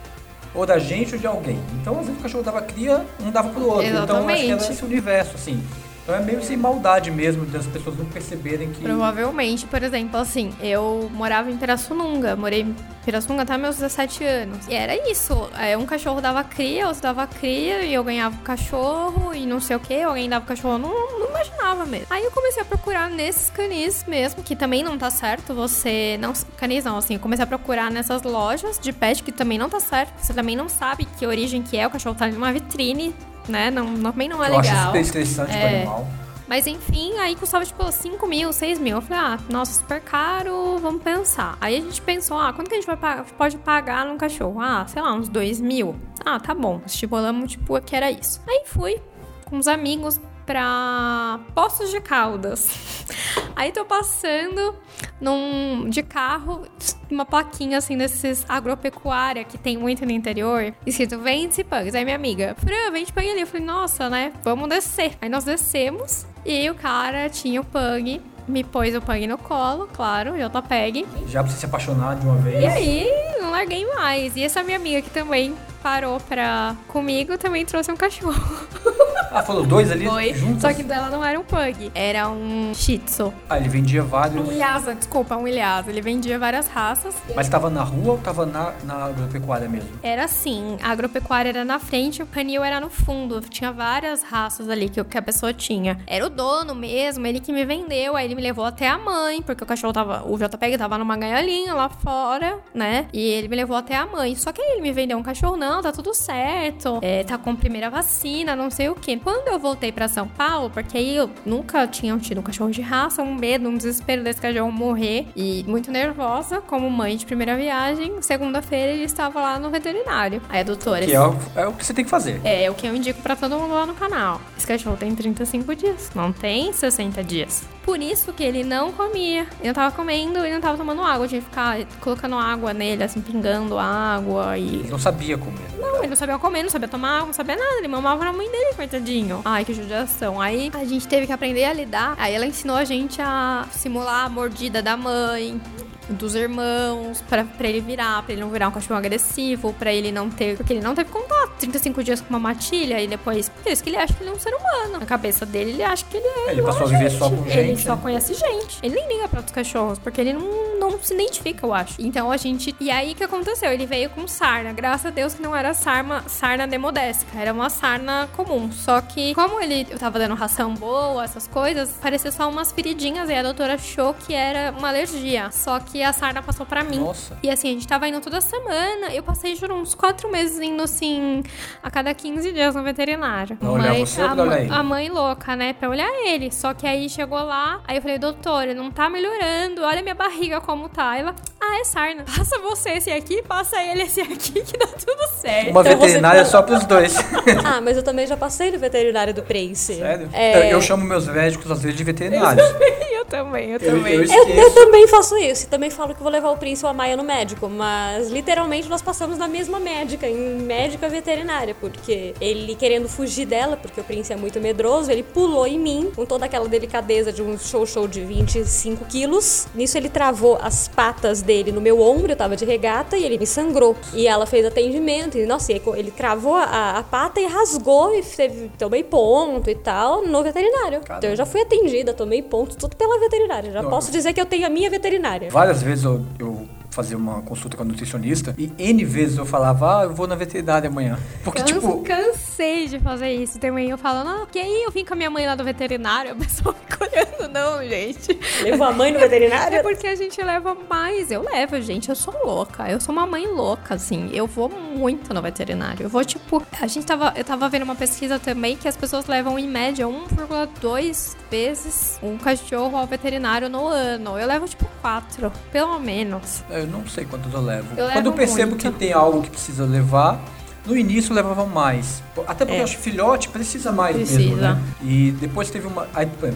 [0.54, 1.60] Ou da gente ou de alguém.
[1.82, 3.86] Então, às vezes o cachorro dava cria, um dava pro outro.
[3.86, 4.04] Exatamente.
[4.04, 5.64] Então, acho que era esse universo, assim.
[6.08, 8.80] Então é meio sem maldade mesmo, das pessoas não perceberem que.
[8.82, 14.68] Provavelmente, por exemplo, assim, eu morava em Pirassununga, morei em Pirassununga até meus 17 anos.
[14.70, 15.50] E era isso.
[15.60, 19.60] É, um cachorro dava cria, outro dava cria, e eu ganhava o cachorro e não
[19.60, 22.08] sei o que, alguém dava o cachorro, não, não imaginava mesmo.
[22.10, 25.54] Aí eu comecei a procurar nesses canis mesmo, que também não tá certo.
[25.54, 26.32] Você não.
[26.56, 29.82] Canis não, assim, eu comecei a procurar nessas lojas de pet que também não tá
[29.82, 30.14] certo.
[30.24, 33.14] Você também não sabe que origem que é, o cachorro tá numa vitrine
[33.50, 33.70] né?
[33.72, 34.76] Não, também não é eu legal.
[34.76, 35.60] acho super estressante É.
[35.60, 36.08] pro animal.
[36.48, 38.96] Mas enfim, aí custava tipo 5 mil, 6 mil.
[38.96, 41.58] Eu falei, ah, nossa, super caro, vamos pensar.
[41.60, 44.62] Aí a gente pensou, ah, quanto que a gente vai pagar, pode pagar num cachorro?
[44.62, 45.96] Ah, sei lá, uns 2 mil.
[46.26, 46.80] Ah, tá bom.
[46.86, 48.42] Estipulamos, tipo, que era isso.
[48.48, 49.02] Aí fui
[49.46, 53.06] com os amigos pra Poços de Caldas.
[53.54, 54.74] Aí tô passando
[55.20, 56.66] num, de carro,
[57.12, 61.94] uma plaquinha assim desses agropecuária que tem muito no interior, escrito vende pugs.
[61.94, 63.42] Aí minha amiga, Fran, vende pug ali.
[63.42, 64.32] Eu falei, nossa, né?
[64.42, 65.18] Vamos descer.
[65.22, 69.90] Aí nós descemos e o cara tinha o pug, me pôs o pug no colo,
[69.92, 71.06] claro, JPEG.
[71.28, 72.64] Já pra você se apaixonar de uma vez.
[72.64, 73.08] E aí,
[73.42, 74.36] não larguei mais.
[74.38, 78.34] E essa minha amiga que também parou pra comigo também trouxe um cachorro.
[79.30, 80.34] Ah, falou dois ali Foi.
[80.34, 80.62] juntos?
[80.62, 83.34] Só que dela não era um pug, era um shih tzu.
[83.50, 84.48] Ah, ele vendia vários.
[84.48, 85.90] Um Lhasa, desculpa, um Lhasa.
[85.90, 87.14] Ele vendia várias raças.
[87.36, 89.90] Mas tava na rua ou tava na, na agropecuária mesmo?
[90.02, 93.42] Era assim, a agropecuária era na frente, o canil era no fundo.
[93.42, 96.00] Tinha várias raças ali que, que a pessoa tinha.
[96.08, 99.42] Era o dono mesmo, ele que me vendeu, aí ele me levou até a mãe,
[99.42, 103.08] porque o cachorro tava, o JPEG tava numa gaiolinha lá fora, né?
[103.12, 104.36] E ele me levou até a mãe.
[104.36, 107.00] Só que aí ele me vendeu um cachorro, não, tá tudo certo.
[107.02, 109.20] É, tá com primeira vacina, não sei o quê.
[109.22, 112.82] Quando eu voltei pra São Paulo, porque aí eu nunca tinha tido um cachorro de
[112.82, 115.28] raça, um medo, um desespero desse cachorro morrer.
[115.36, 118.22] E muito nervosa, como mãe de primeira viagem.
[118.22, 120.42] Segunda-feira ele estava lá no veterinário.
[120.50, 121.06] Aí a doutora.
[121.06, 122.42] Que é o, é o que você tem que fazer.
[122.44, 124.42] É, o que eu indico pra todo mundo lá no canal.
[124.58, 127.77] Esse cachorro tem 35 dias, não tem 60 dias.
[127.88, 129.48] Por isso que ele não comia.
[129.60, 131.24] Ele não tava comendo e não tava tomando água.
[131.24, 134.80] Eu tinha que ficar colocando água nele, assim, pingando água e.
[134.80, 135.66] Ele não sabia comer.
[135.80, 137.78] Não, ele não sabia comer, não sabia tomar água, não sabia nada.
[137.78, 139.42] Ele mamava na mãe dele, coitadinho.
[139.46, 140.42] Ai, que judiação.
[140.42, 142.14] Aí a gente teve que aprender a lidar.
[142.18, 145.62] Aí ela ensinou a gente a simular a mordida da mãe.
[146.10, 150.12] Dos irmãos, pra, pra ele virar, pra ele não virar um cachorro agressivo, pra ele
[150.12, 150.58] não ter.
[150.58, 153.50] Porque ele não teve contato 35 dias com uma matilha e depois.
[153.50, 155.00] Por isso que ele acha que ele é um ser humano.
[155.00, 156.52] Na cabeça dele, ele acha que ele é.
[156.52, 157.20] Ele passou a viver gente.
[157.20, 158.02] só com Ele gente, só né?
[158.02, 158.80] conhece gente.
[158.82, 161.96] Ele nem liga pra outros cachorros, porque ele não, não se identifica, eu acho.
[162.00, 162.76] Então a gente.
[162.80, 163.72] E aí o que aconteceu?
[163.72, 164.72] Ele veio com sarna.
[164.74, 168.72] Graças a Deus que não era sarna, sarna demodésica, era uma sarna comum.
[168.72, 173.30] Só que, como ele eu tava dando ração boa, essas coisas, parecia só umas feridinhas.
[173.30, 175.50] E a doutora achou que era uma alergia.
[175.52, 177.00] Só que a sarna passou pra mim.
[177.00, 177.38] Nossa.
[177.44, 179.14] E assim, a gente tava indo toda semana.
[179.14, 181.44] Eu passei, juro, uns quatro meses indo assim,
[181.82, 183.56] a cada 15 dias no veterinário.
[183.58, 184.74] Pra olhar Mas você a, olhar ele?
[184.74, 185.74] a mãe louca, né?
[185.74, 186.52] Pra olhar ele.
[186.52, 189.84] Só que aí chegou lá, aí eu falei, doutora, não tá melhorando.
[189.84, 191.18] Olha minha barriga como tá.
[191.18, 192.24] Ela, ah, é sarna.
[192.24, 195.72] Passa você esse aqui, passa ele esse aqui, que dá tudo certo.
[195.72, 197.16] Uma Então você veterinária tá- só pros dois.
[197.64, 199.96] Ah, mas eu também já passei no veterinário do Prince.
[199.96, 200.30] Sério?
[200.34, 202.66] É, Eu chamo meus médicos às vezes de veterinários.
[203.12, 204.14] eu também, eu Eu, também.
[204.14, 204.50] eu Eu, esqueço.
[204.60, 205.66] eu também faço isso.
[205.66, 207.70] E também falo que vou levar o Prince ou a Maia no médico.
[207.70, 211.76] Mas literalmente nós passamos na mesma médica, em médica veterinária.
[211.80, 216.12] Porque ele querendo fugir dela, porque o Prince é muito medroso, ele pulou em mim
[216.16, 219.68] com toda aquela delicadeza de um show-show de 25 quilos.
[219.74, 223.38] Nisso ele travou as patas dele no meu ombro, eu tava de regata, e ele
[223.38, 223.96] me sangrou.
[224.14, 225.38] E ela fez atendimento.
[225.38, 230.26] E nossa, ele, cravou a, a pata e rasgou e teve, tomei ponto e tal
[230.26, 231.02] no veterinário.
[231.04, 233.72] Então eu já fui atendida, tomei ponto, tudo pela veterinária.
[233.72, 235.50] Já Não, posso dizer que eu tenho a minha veterinária.
[235.50, 236.57] Várias vezes eu, eu
[236.98, 240.34] fazia uma consulta com a nutricionista e N vezes eu falava, ah, eu vou na
[240.36, 241.18] veterinária amanhã.
[241.44, 243.90] Porque, Canse- tipo, cansei de fazer isso também.
[243.92, 246.36] Eu falo, não, que aí eu vim com a minha mãe lá do veterinário, a
[246.36, 248.38] pessoa fica olhando, não, gente.
[248.64, 249.82] Levou a mãe no É veterinário?
[249.84, 251.30] porque a gente leva mais.
[251.32, 252.10] Eu levo, gente.
[252.10, 252.90] Eu sou louca.
[252.90, 254.30] Eu sou uma mãe louca, assim.
[254.34, 256.04] Eu vou muito no veterinário.
[256.06, 256.64] Eu vou, tipo.
[256.82, 257.34] A gente tava.
[257.36, 262.38] Eu tava vendo uma pesquisa também que as pessoas levam em média 1,2 vezes um
[262.38, 264.38] cachorro ao veterinário no ano.
[264.38, 266.64] Eu levo, tipo, 4, pelo menos.
[266.70, 267.88] eu não sei quantos eu levo.
[267.92, 268.92] Eu Quando eu levo percebo muito.
[268.92, 270.40] que tem algo que precisa levar,
[270.86, 272.24] no início eu levava mais.
[272.48, 272.80] Até porque É.
[272.80, 274.74] eu acho que filhote precisa mais mesmo, Precisa.
[274.76, 274.82] né?
[275.04, 276.06] E depois teve uma.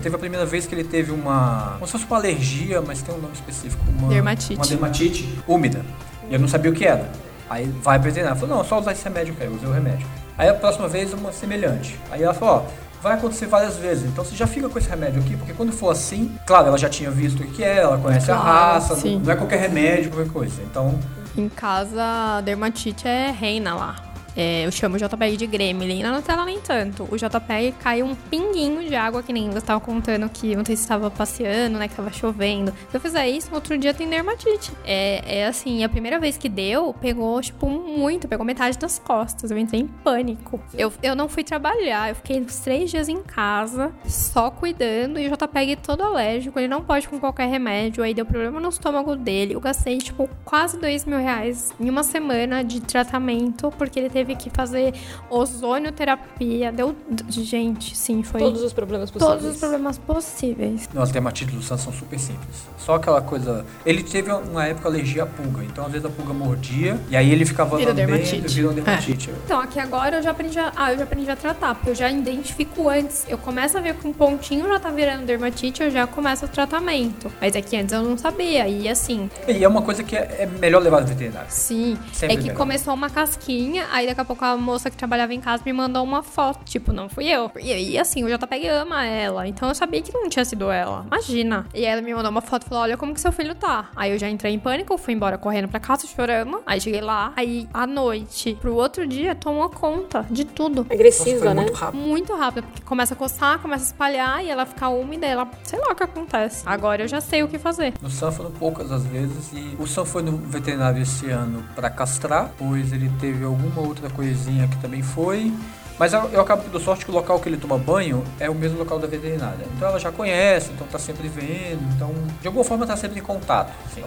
[0.01, 1.73] teve a primeira vez que ele teve uma.
[1.75, 3.83] Como se fosse uma alergia, mas tem um nome específico.
[3.97, 4.55] Uma, Dermatite.
[4.55, 5.81] Uma dermatite úmida.
[6.29, 7.09] E eu não sabia o que era.
[7.49, 8.39] Aí vai veterinário.
[8.39, 9.43] Falou, não, só usar esse remédio aqui.
[9.43, 10.07] Eu usei o remédio.
[10.37, 11.99] Aí a próxima vez uma semelhante.
[12.09, 12.90] Aí ela falou, ó.
[13.01, 15.89] Vai acontecer várias vezes, então você já fica com esse remédio aqui, porque quando for
[15.89, 19.19] assim, claro, ela já tinha visto o que é, ela conhece a Claro, raça, sim.
[19.25, 20.61] não é qualquer remédio, qualquer coisa.
[20.61, 20.99] Então,
[21.35, 22.03] Em casa,
[22.37, 23.95] a dermatite é reina lá.
[24.35, 26.03] É, eu chamo o JPEG de gremlin.
[26.03, 27.07] Na Nutella nem tanto.
[27.11, 30.81] O JPEG cai um pinguinho de água, que nem você tava contando que ontem você
[30.83, 31.87] estava passeando, né?
[31.87, 32.73] Que tava chovendo.
[32.89, 34.71] Se eu fizer isso, no outro dia tem dermatite.
[34.85, 38.27] É, é assim, a primeira vez que deu, pegou, tipo, muito.
[38.27, 39.51] Pegou metade das costas.
[39.51, 40.59] Eu entrei em pânico.
[40.73, 42.09] Eu, eu não fui trabalhar.
[42.09, 45.19] Eu fiquei uns três dias em casa, só cuidando.
[45.19, 46.59] E o JPEG todo alérgico.
[46.59, 48.03] Ele não pode com qualquer remédio.
[48.03, 49.55] Aí deu problema no estômago dele.
[49.55, 54.20] Eu gastei, tipo, quase dois mil reais em uma semana de tratamento, porque ele teve
[54.25, 54.93] que fazer
[55.29, 56.71] ozonioterapia.
[56.71, 56.95] Deu.
[57.29, 58.39] Gente, sim, foi.
[58.39, 59.39] Todos os problemas possíveis.
[59.39, 60.89] Todos os problemas possíveis.
[60.93, 62.67] Não, as dermatites do Sam são super simples.
[62.77, 63.65] Só aquela coisa.
[63.85, 67.31] Ele teve uma época alergia à pulga, então às vezes a pulga mordia e aí
[67.31, 68.53] ele ficava Vira lambendo, dermatite.
[68.55, 69.29] Vira uma dermatite.
[69.45, 70.71] Então, aqui agora eu já aprendi a.
[70.75, 73.25] Ah, eu já aprendi a tratar, porque eu já identifico antes.
[73.27, 76.47] Eu começo a ver que um pontinho já tá virando dermatite, eu já começo o
[76.47, 77.31] tratamento.
[77.39, 78.67] Mas é que antes eu não sabia.
[78.67, 81.47] E assim, E é uma coisa que é, é melhor levar no veterinário.
[81.49, 81.97] sim.
[82.13, 82.57] Sempre é que melhor.
[82.57, 86.03] começou uma casquinha, aí daqui a pouco a moça que trabalhava em casa me mandou
[86.03, 86.63] uma foto.
[86.65, 87.51] Tipo, não fui eu.
[87.59, 89.47] E aí, assim, o JPEG ama ela.
[89.47, 91.05] Então eu sabia que não tinha sido ela.
[91.07, 91.65] Imagina.
[91.73, 93.89] E aí ela me mandou uma foto e falou: Olha como que seu filho tá.
[93.95, 96.61] Aí eu já entrei em pânico, fui embora correndo pra casa chorando.
[96.65, 100.81] Aí cheguei lá, aí à noite, pro outro dia, tomou conta de tudo.
[100.81, 101.61] Nossa, Agressiva, foi né?
[101.61, 102.01] muito rápido.
[102.01, 105.79] Muito rápido, porque começa a coçar, começa a espalhar e ela fica úmida, ela, sei
[105.79, 106.63] lá o que acontece.
[106.65, 107.93] Agora eu já sei o que fazer.
[108.01, 111.89] No Sam foram poucas as vezes e o Sam foi no veterinário esse ano pra
[111.89, 115.53] castrar, pois ele teve alguma outra coisinha que também foi.
[116.01, 118.55] Mas eu, eu acabo dando sorte que o local que ele toma banho é o
[118.55, 119.67] mesmo local da veterinária.
[119.77, 122.11] Então ela já conhece, então tá sempre vendo, então
[122.41, 123.71] de alguma forma tá sempre em contato.
[123.85, 124.01] Assim,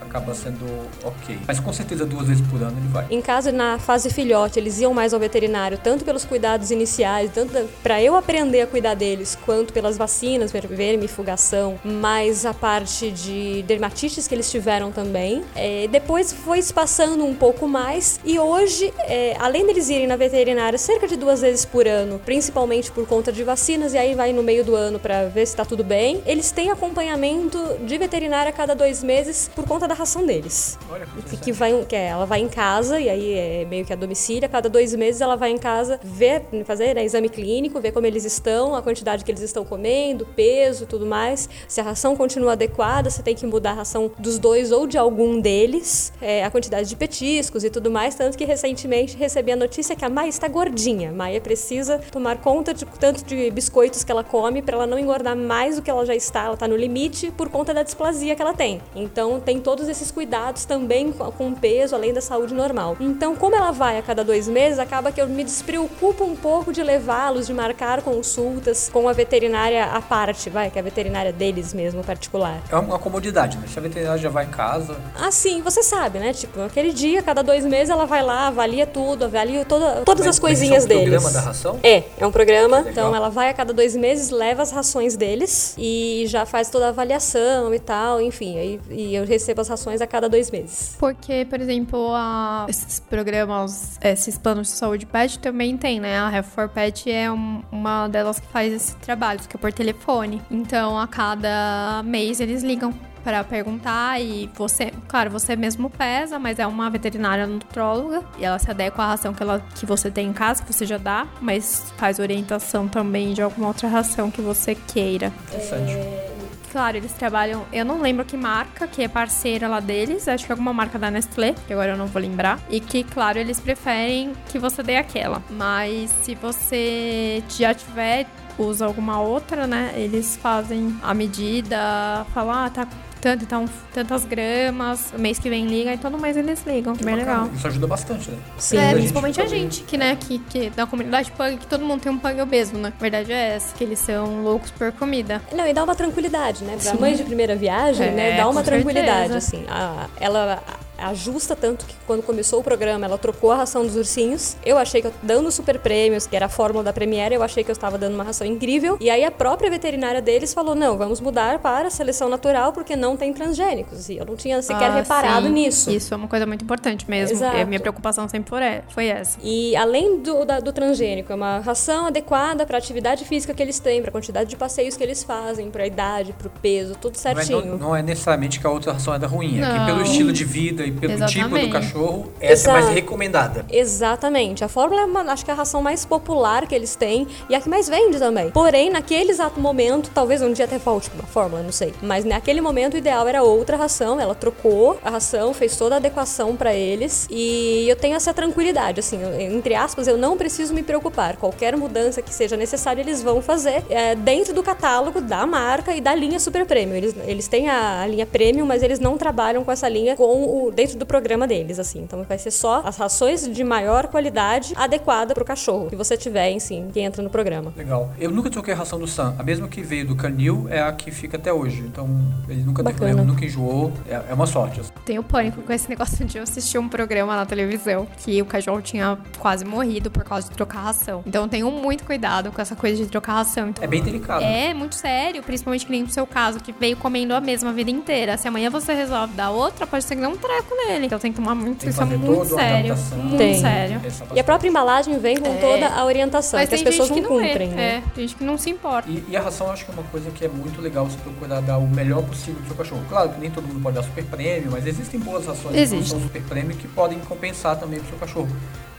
[0.00, 0.64] Acaba sendo
[1.02, 1.36] ok.
[1.48, 3.04] Mas com certeza duas vezes por ano ele vai.
[3.10, 7.68] Em caso, na fase filhote, eles iam mais ao veterinário, tanto pelos cuidados iniciais, tanto
[7.82, 13.64] para eu aprender a cuidar deles, quanto pelas vacinas, ver- vermifugação, mais a parte de
[13.64, 15.42] dermatites que eles tiveram também.
[15.56, 20.14] É, depois foi se passando um pouco mais e hoje, é, além deles irem na
[20.14, 24.32] veterinária cerca de duas vezes por ano, principalmente por conta de vacinas, e aí vai
[24.32, 28.50] no meio do ano para ver se tá tudo bem, eles têm acompanhamento de veterinária
[28.50, 30.78] a cada dois meses por conta da ração deles.
[30.90, 33.92] Olha que Que, vai, que é, ela vai em casa, e aí é meio que
[33.92, 37.80] a domicílio, a cada dois meses ela vai em casa ver, fazer né, exame clínico,
[37.80, 41.48] ver como eles estão, a quantidade que eles estão comendo, peso tudo mais.
[41.68, 44.98] Se a ração continua adequada, você tem que mudar a ração dos dois ou de
[44.98, 48.14] algum deles, é, a quantidade de petiscos e tudo mais.
[48.14, 51.12] Tanto que recentemente recebi a notícia que a Maia está gordinha.
[51.20, 55.36] Maia precisa tomar conta de tanto de biscoitos que ela come para ela não engordar
[55.36, 56.44] mais do que ela já está.
[56.44, 58.80] Ela está no limite por conta da displasia que ela tem.
[58.96, 62.96] Então tem todos esses cuidados também com o peso, além da saúde normal.
[62.98, 66.72] Então, como ela vai a cada dois meses, acaba que eu me despreocupo um pouco
[66.72, 71.32] de levá-los, de marcar consultas com a veterinária à parte, vai, que é a veterinária
[71.34, 72.62] deles mesmo, particular.
[72.70, 73.64] É uma comodidade, né?
[73.68, 76.32] Se a veterinária já vai em casa, Assim, você sabe, né?
[76.32, 80.36] Tipo, aquele dia, cada dois meses, ela vai lá, avalia tudo, avalia toda, todas Mas-
[80.36, 81.09] as coisinhas deles.
[81.10, 81.80] Programa da ração?
[81.82, 82.78] É, é um programa.
[82.78, 82.90] Legal.
[82.92, 86.86] Então ela vai a cada dois meses, leva as rações deles e já faz toda
[86.86, 88.58] a avaliação e tal, enfim.
[88.58, 90.96] Aí, e eu recebo as rações a cada dois meses.
[90.98, 96.18] Porque, por exemplo, a- esses programas, esses planos de saúde pet também tem, né?
[96.18, 100.40] A Refor Pet é um- uma delas que faz esse trabalho, que é por telefone.
[100.50, 102.92] Então, a cada mês eles ligam
[103.22, 108.58] para perguntar e você, claro, você mesmo pesa, mas é uma veterinária nutróloga e ela
[108.58, 111.26] se adequa à ração que, ela, que você tem em casa, que você já dá,
[111.40, 115.32] mas faz orientação também de alguma outra ração que você queira.
[115.48, 116.40] interessante.
[116.70, 117.66] Claro, eles trabalham.
[117.72, 120.28] Eu não lembro que marca, que é parceira lá deles.
[120.28, 122.60] Acho que é alguma marca da Nestlé, que agora eu não vou lembrar.
[122.70, 125.42] E que, claro, eles preferem que você dê aquela.
[125.50, 129.92] Mas se você já tiver, usa alguma outra, né?
[129.96, 132.88] Eles fazem a medida, falar, ah, tá
[133.20, 136.94] tanto, então, tantas gramas, mês que vem liga, e todo mês eles ligam.
[136.94, 137.16] Bem Bacana.
[137.42, 137.50] legal.
[137.54, 138.38] Isso ajuda bastante, né?
[138.58, 138.78] Sim.
[138.78, 142.10] É, principalmente a gente, que, né, que, que da comunidade pug, que todo mundo tem
[142.12, 142.92] um pug obeso, né?
[142.96, 145.40] A verdade é essa, que eles são loucos por comida.
[145.52, 146.76] Não, e dá uma tranquilidade, né?
[146.80, 146.98] Pra Sim.
[146.98, 148.36] mãe de primeira viagem, É, né?
[148.36, 149.36] Dá uma tranquilidade, certeza.
[149.38, 149.64] assim.
[149.68, 150.62] A- ela
[151.00, 154.56] ajusta tanto que quando começou o programa, ela trocou a ração dos ursinhos.
[154.64, 157.62] Eu achei que eu dando super prêmios, que era a fórmula da Premiere, eu achei
[157.64, 158.96] que eu estava dando uma ração incrível.
[159.00, 162.94] E aí a própria veterinária deles falou: "Não, vamos mudar para a seleção natural porque
[162.96, 164.08] não tem transgênicos".
[164.08, 165.52] E eu não tinha sequer Ah, reparado sim.
[165.52, 165.90] nisso.
[165.90, 167.36] Isso é uma coisa muito importante mesmo.
[167.36, 167.56] Exato.
[167.56, 168.50] E a minha preocupação sempre
[168.88, 169.38] foi é- essa.
[169.42, 173.62] E além do, da- do transgênico, é uma ração adequada para a atividade física que
[173.62, 176.50] eles têm, para a quantidade de passeios que eles fazem, para a idade, para o
[176.50, 177.64] peso, tudo Não é, certinho.
[177.72, 179.86] não, não é necessariamente que a outra ração é da ruim, é que Não.
[179.86, 181.42] pelo estilo de vida e pelo Exatamente.
[181.44, 182.94] tipo do cachorro, essa é mais Exato.
[183.00, 183.64] recomendada.
[183.70, 184.64] Exatamente.
[184.64, 187.54] A fórmula é uma, acho que é a ração mais popular que eles têm e
[187.54, 188.50] a que mais vende também.
[188.50, 191.92] Porém, naquele exato momento, talvez um dia até falte uma fórmula, não sei.
[192.02, 194.20] Mas naquele momento o ideal era outra ração.
[194.20, 199.00] Ela trocou a ração, fez toda a adequação pra eles e eu tenho essa tranquilidade,
[199.00, 201.36] assim, eu- entre aspas, eu não preciso me preocupar.
[201.36, 206.00] Qualquer mudança que seja necessária, eles vão fazer é, dentro do catálogo da marca e
[206.00, 206.96] da linha Super Premium.
[206.96, 210.24] Eles, eles têm a, a linha Premium, mas eles não trabalham com essa linha com
[210.66, 212.00] o, dentro do programa deles, assim.
[212.00, 216.50] Então vai ser só as rações de maior qualidade adequada pro cachorro que você tiver,
[216.50, 217.70] enfim, que entra no programa.
[217.76, 218.10] Legal.
[218.18, 219.34] Eu nunca troquei a ração do Sam.
[219.38, 221.80] A mesma que veio do Canil é a que fica até hoje.
[221.82, 222.08] Então,
[222.48, 222.98] ele nunca Bacana.
[222.98, 223.92] problema, nunca enjoou.
[224.08, 224.80] É, é uma sorte.
[224.80, 224.90] assim.
[225.04, 228.80] Tenho pânico com esse negócio de eu assistir um programa na televisão que o cachorro
[228.80, 231.22] tinha quase morrido por causa de trocar ração.
[231.26, 233.68] Então eu tenho muito cuidado com essa coisa de trocar ração.
[233.68, 234.42] Então, É bem delicado.
[234.42, 237.72] É muito sério, principalmente que nem no seu caso, que veio comendo a mesma a
[237.72, 238.36] vida inteira.
[238.36, 240.36] Se amanhã você resolve dar outra, pode ser que dê um
[240.76, 241.06] nele.
[241.06, 242.92] Então tem que tomar muito, Tem que isso é muito sério.
[242.92, 243.18] adaptação.
[243.18, 243.60] Muito Tem.
[243.60, 244.00] sério.
[244.34, 245.56] E a própria embalagem vem com É.
[245.58, 248.02] toda a orientação, Mas que as tem pessoas gente não que não cumprem, é, né?
[248.06, 249.08] é, tem gente que não se importa.
[249.10, 251.18] E, e a ração eu acho que é uma coisa que é muito legal você
[251.18, 253.02] procurar dar o melhor possível pro seu cachorro.
[253.08, 255.78] Claro que nem todo mundo pode dar super prêmio, mas existem boas rações que não
[255.82, 256.10] Existe.
[256.10, 258.48] são super prêmio que podem compensar também pro seu cachorro.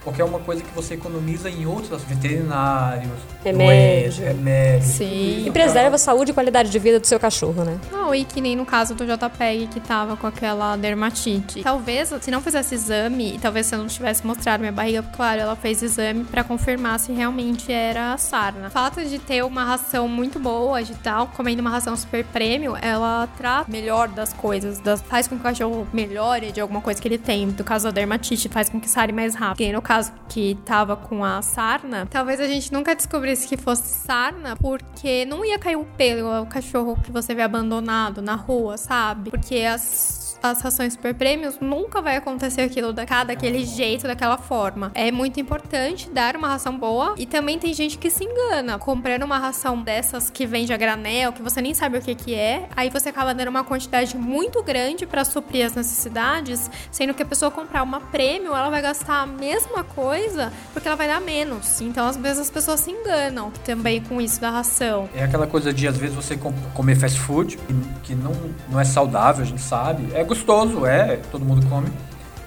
[0.04, 3.12] Porque é uma coisa que você economiza em outras veterinários,
[3.44, 4.24] Remédio.
[4.24, 4.84] remédios.
[4.92, 5.04] Sim.
[5.08, 7.78] tudo isso, E preserva a saúde e qualidade de vida do seu cachorro, né?
[7.90, 11.62] Não, e que nem no caso do JPEG que tava com aquela dermatite.
[11.62, 15.40] Talvez, se não fizesse exame, e talvez se eu não tivesse mostrado minha barriga, claro,
[15.40, 18.68] ela fez exame pra confirmar se realmente era sarna.
[18.68, 22.76] O fato de ter uma ração muito boa de tal, comendo uma ração super prêmio,
[22.80, 27.00] ela trata melhor das coisas, das- faz com que o cachorro melhore de alguma coisa
[27.00, 27.46] que ele tem.
[27.46, 29.58] No caso da dermatite, faz com que sare mais rápido.
[29.58, 29.91] Que no caso
[30.28, 35.44] que tava com a sarna, talvez a gente nunca descobrisse que fosse sarna, porque não
[35.44, 39.30] ia cair o pelo, o cachorro que você vê abandonado na rua, sabe?
[39.30, 44.90] Porque as as rações super prêmios, nunca vai acontecer aquilo da, daquele jeito, daquela forma.
[44.94, 49.22] É muito importante dar uma ração boa e também tem gente que se engana, comprando
[49.22, 52.68] uma ração dessas que vende a granel, que você nem sabe o que que é,
[52.76, 57.26] aí você acaba dando uma quantidade muito grande para suprir as necessidades, sendo que a
[57.26, 61.80] pessoa comprar uma prêmio, ela vai gastar a mesma coisa porque ela vai dar menos.
[61.80, 65.08] Então, às vezes as pessoas se enganam também com isso da ração.
[65.14, 68.32] É aquela coisa de, às vezes, você com- comer fast food, que, que não,
[68.68, 70.06] não é saudável, a gente sabe.
[70.14, 71.88] É gostoso, é, todo mundo come.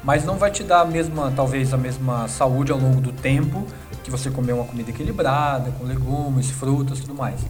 [0.04, 3.65] Mas não vai te dar a mesma, talvez, a mesma saúde ao longo do tempo
[4.04, 7.41] que você comer uma comida equilibrada, com legumes, frutas tudo mais.